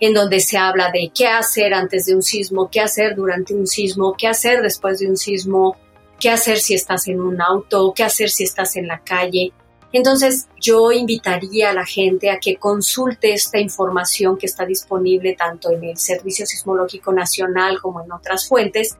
en 0.00 0.12
donde 0.12 0.40
se 0.40 0.58
habla 0.58 0.90
de 0.92 1.12
qué 1.14 1.28
hacer 1.28 1.72
antes 1.72 2.06
de 2.06 2.16
un 2.16 2.22
sismo, 2.22 2.68
qué 2.70 2.80
hacer 2.80 3.14
durante 3.14 3.54
un 3.54 3.68
sismo, 3.68 4.14
qué 4.18 4.26
hacer 4.26 4.60
después 4.60 4.98
de 4.98 5.06
un 5.06 5.16
sismo, 5.16 5.76
qué 6.18 6.30
hacer 6.30 6.58
si 6.58 6.74
estás 6.74 7.06
en 7.06 7.20
un 7.20 7.40
auto, 7.40 7.92
qué 7.94 8.02
hacer 8.02 8.28
si 8.28 8.42
estás 8.42 8.74
en 8.74 8.88
la 8.88 8.98
calle. 8.98 9.52
Entonces 9.92 10.48
yo 10.60 10.90
invitaría 10.90 11.70
a 11.70 11.74
la 11.74 11.84
gente 11.84 12.30
a 12.30 12.38
que 12.38 12.56
consulte 12.56 13.32
esta 13.32 13.60
información 13.60 14.36
que 14.36 14.46
está 14.46 14.66
disponible 14.66 15.36
tanto 15.38 15.70
en 15.70 15.84
el 15.84 15.98
Servicio 15.98 16.46
Sismológico 16.46 17.12
Nacional 17.12 17.80
como 17.80 18.02
en 18.02 18.10
otras 18.10 18.48
fuentes, 18.48 18.96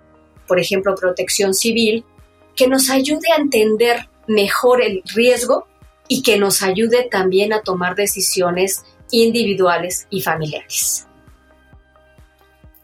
por 0.47 0.61
ejemplo 0.61 0.95
Protección 0.95 1.55
Civil, 1.55 2.05
que 2.57 2.69
nos 2.69 2.91
ayude 2.91 3.33
a 3.33 3.41
entender 3.41 4.09
mejor 4.27 4.83
el 4.83 5.03
riesgo 5.15 5.67
y 6.09 6.23
que 6.23 6.39
nos 6.39 6.63
ayude 6.63 7.09
también 7.11 7.53
a 7.53 7.63
tomar 7.63 7.95
decisiones 7.95 8.83
individuales 9.11 10.07
y 10.11 10.23
familiares. 10.23 11.07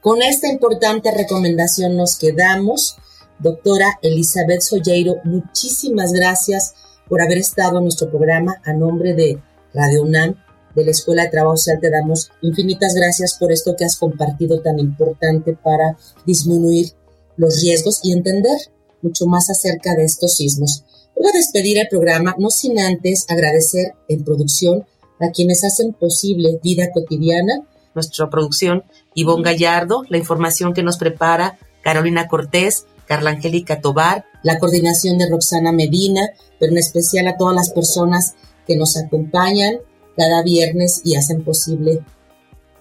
Con 0.00 0.22
esta 0.22 0.48
importante 0.48 1.10
recomendación 1.10 1.96
nos 1.96 2.18
quedamos. 2.18 2.96
Doctora 3.40 3.98
Elizabeth 4.02 4.62
Solleiro, 4.62 5.16
muchísimas 5.24 6.12
gracias 6.12 6.74
por 7.08 7.20
haber 7.20 7.38
estado 7.38 7.78
en 7.78 7.84
nuestro 7.84 8.08
programa 8.10 8.60
a 8.64 8.72
nombre 8.72 9.14
de 9.14 9.40
Radio 9.74 10.02
UNAM, 10.02 10.36
de 10.74 10.84
la 10.84 10.90
Escuela 10.90 11.24
de 11.24 11.30
Trabajo 11.30 11.56
Social. 11.56 11.80
Te 11.80 11.90
damos 11.90 12.30
infinitas 12.42 12.94
gracias 12.94 13.36
por 13.38 13.52
esto 13.52 13.74
que 13.76 13.84
has 13.84 13.96
compartido 13.96 14.60
tan 14.60 14.78
importante 14.78 15.54
para 15.54 15.96
disminuir 16.24 16.92
los 17.36 17.60
riesgos 17.60 18.00
y 18.02 18.12
entender 18.12 18.56
mucho 19.02 19.26
más 19.26 19.50
acerca 19.50 19.94
de 19.94 20.04
estos 20.04 20.36
sismos. 20.36 20.84
Voy 21.16 21.26
a 21.26 21.36
despedir 21.36 21.78
el 21.78 21.88
programa, 21.88 22.34
no 22.38 22.50
sin 22.50 22.78
antes 22.78 23.26
agradecer 23.28 23.94
en 24.08 24.24
producción 24.24 24.86
a 25.20 25.30
quienes 25.30 25.64
hacen 25.64 25.92
posible 25.92 26.60
vida 26.62 26.90
cotidiana. 26.92 27.66
Nuestra 27.94 28.30
producción, 28.30 28.84
Ivonne 29.14 29.42
Gallardo, 29.42 30.04
la 30.08 30.18
información 30.18 30.74
que 30.74 30.82
nos 30.82 30.96
prepara 30.96 31.58
Carolina 31.82 32.28
Cortés, 32.28 32.86
Carla 33.06 33.30
Angélica 33.30 33.80
Tobar, 33.80 34.26
la 34.42 34.58
coordinación 34.58 35.18
de 35.18 35.28
Roxana 35.28 35.72
Medina, 35.72 36.28
pero 36.60 36.72
en 36.72 36.78
especial 36.78 37.26
a 37.26 37.36
todas 37.36 37.54
las 37.54 37.70
personas 37.70 38.34
que 38.66 38.76
nos 38.76 38.96
acompañan 38.96 39.78
cada 40.16 40.42
viernes 40.42 41.00
y 41.04 41.16
hacen 41.16 41.42
posible 41.42 42.00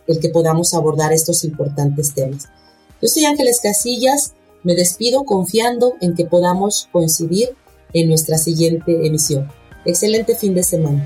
el 0.08 0.20
que 0.20 0.30
podamos 0.30 0.74
abordar 0.74 1.14
estos 1.14 1.44
importantes 1.44 2.14
temas. 2.14 2.50
Yo 3.02 3.08
soy 3.08 3.26
Ángeles 3.26 3.60
Casillas, 3.62 4.34
me 4.68 4.76
despido 4.76 5.24
confiando 5.24 5.96
en 6.02 6.14
que 6.14 6.26
podamos 6.26 6.90
coincidir 6.92 7.56
en 7.94 8.10
nuestra 8.10 8.38
siguiente 8.38 9.08
emisión. 9.08 9.50
Excelente 9.86 10.36
fin 10.36 10.54
de 10.56 10.62
semana. 10.62 11.06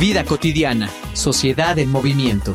Vida 0.00 0.24
cotidiana, 0.24 0.88
sociedad 1.12 1.78
en 1.78 1.90
movimiento. 1.90 2.54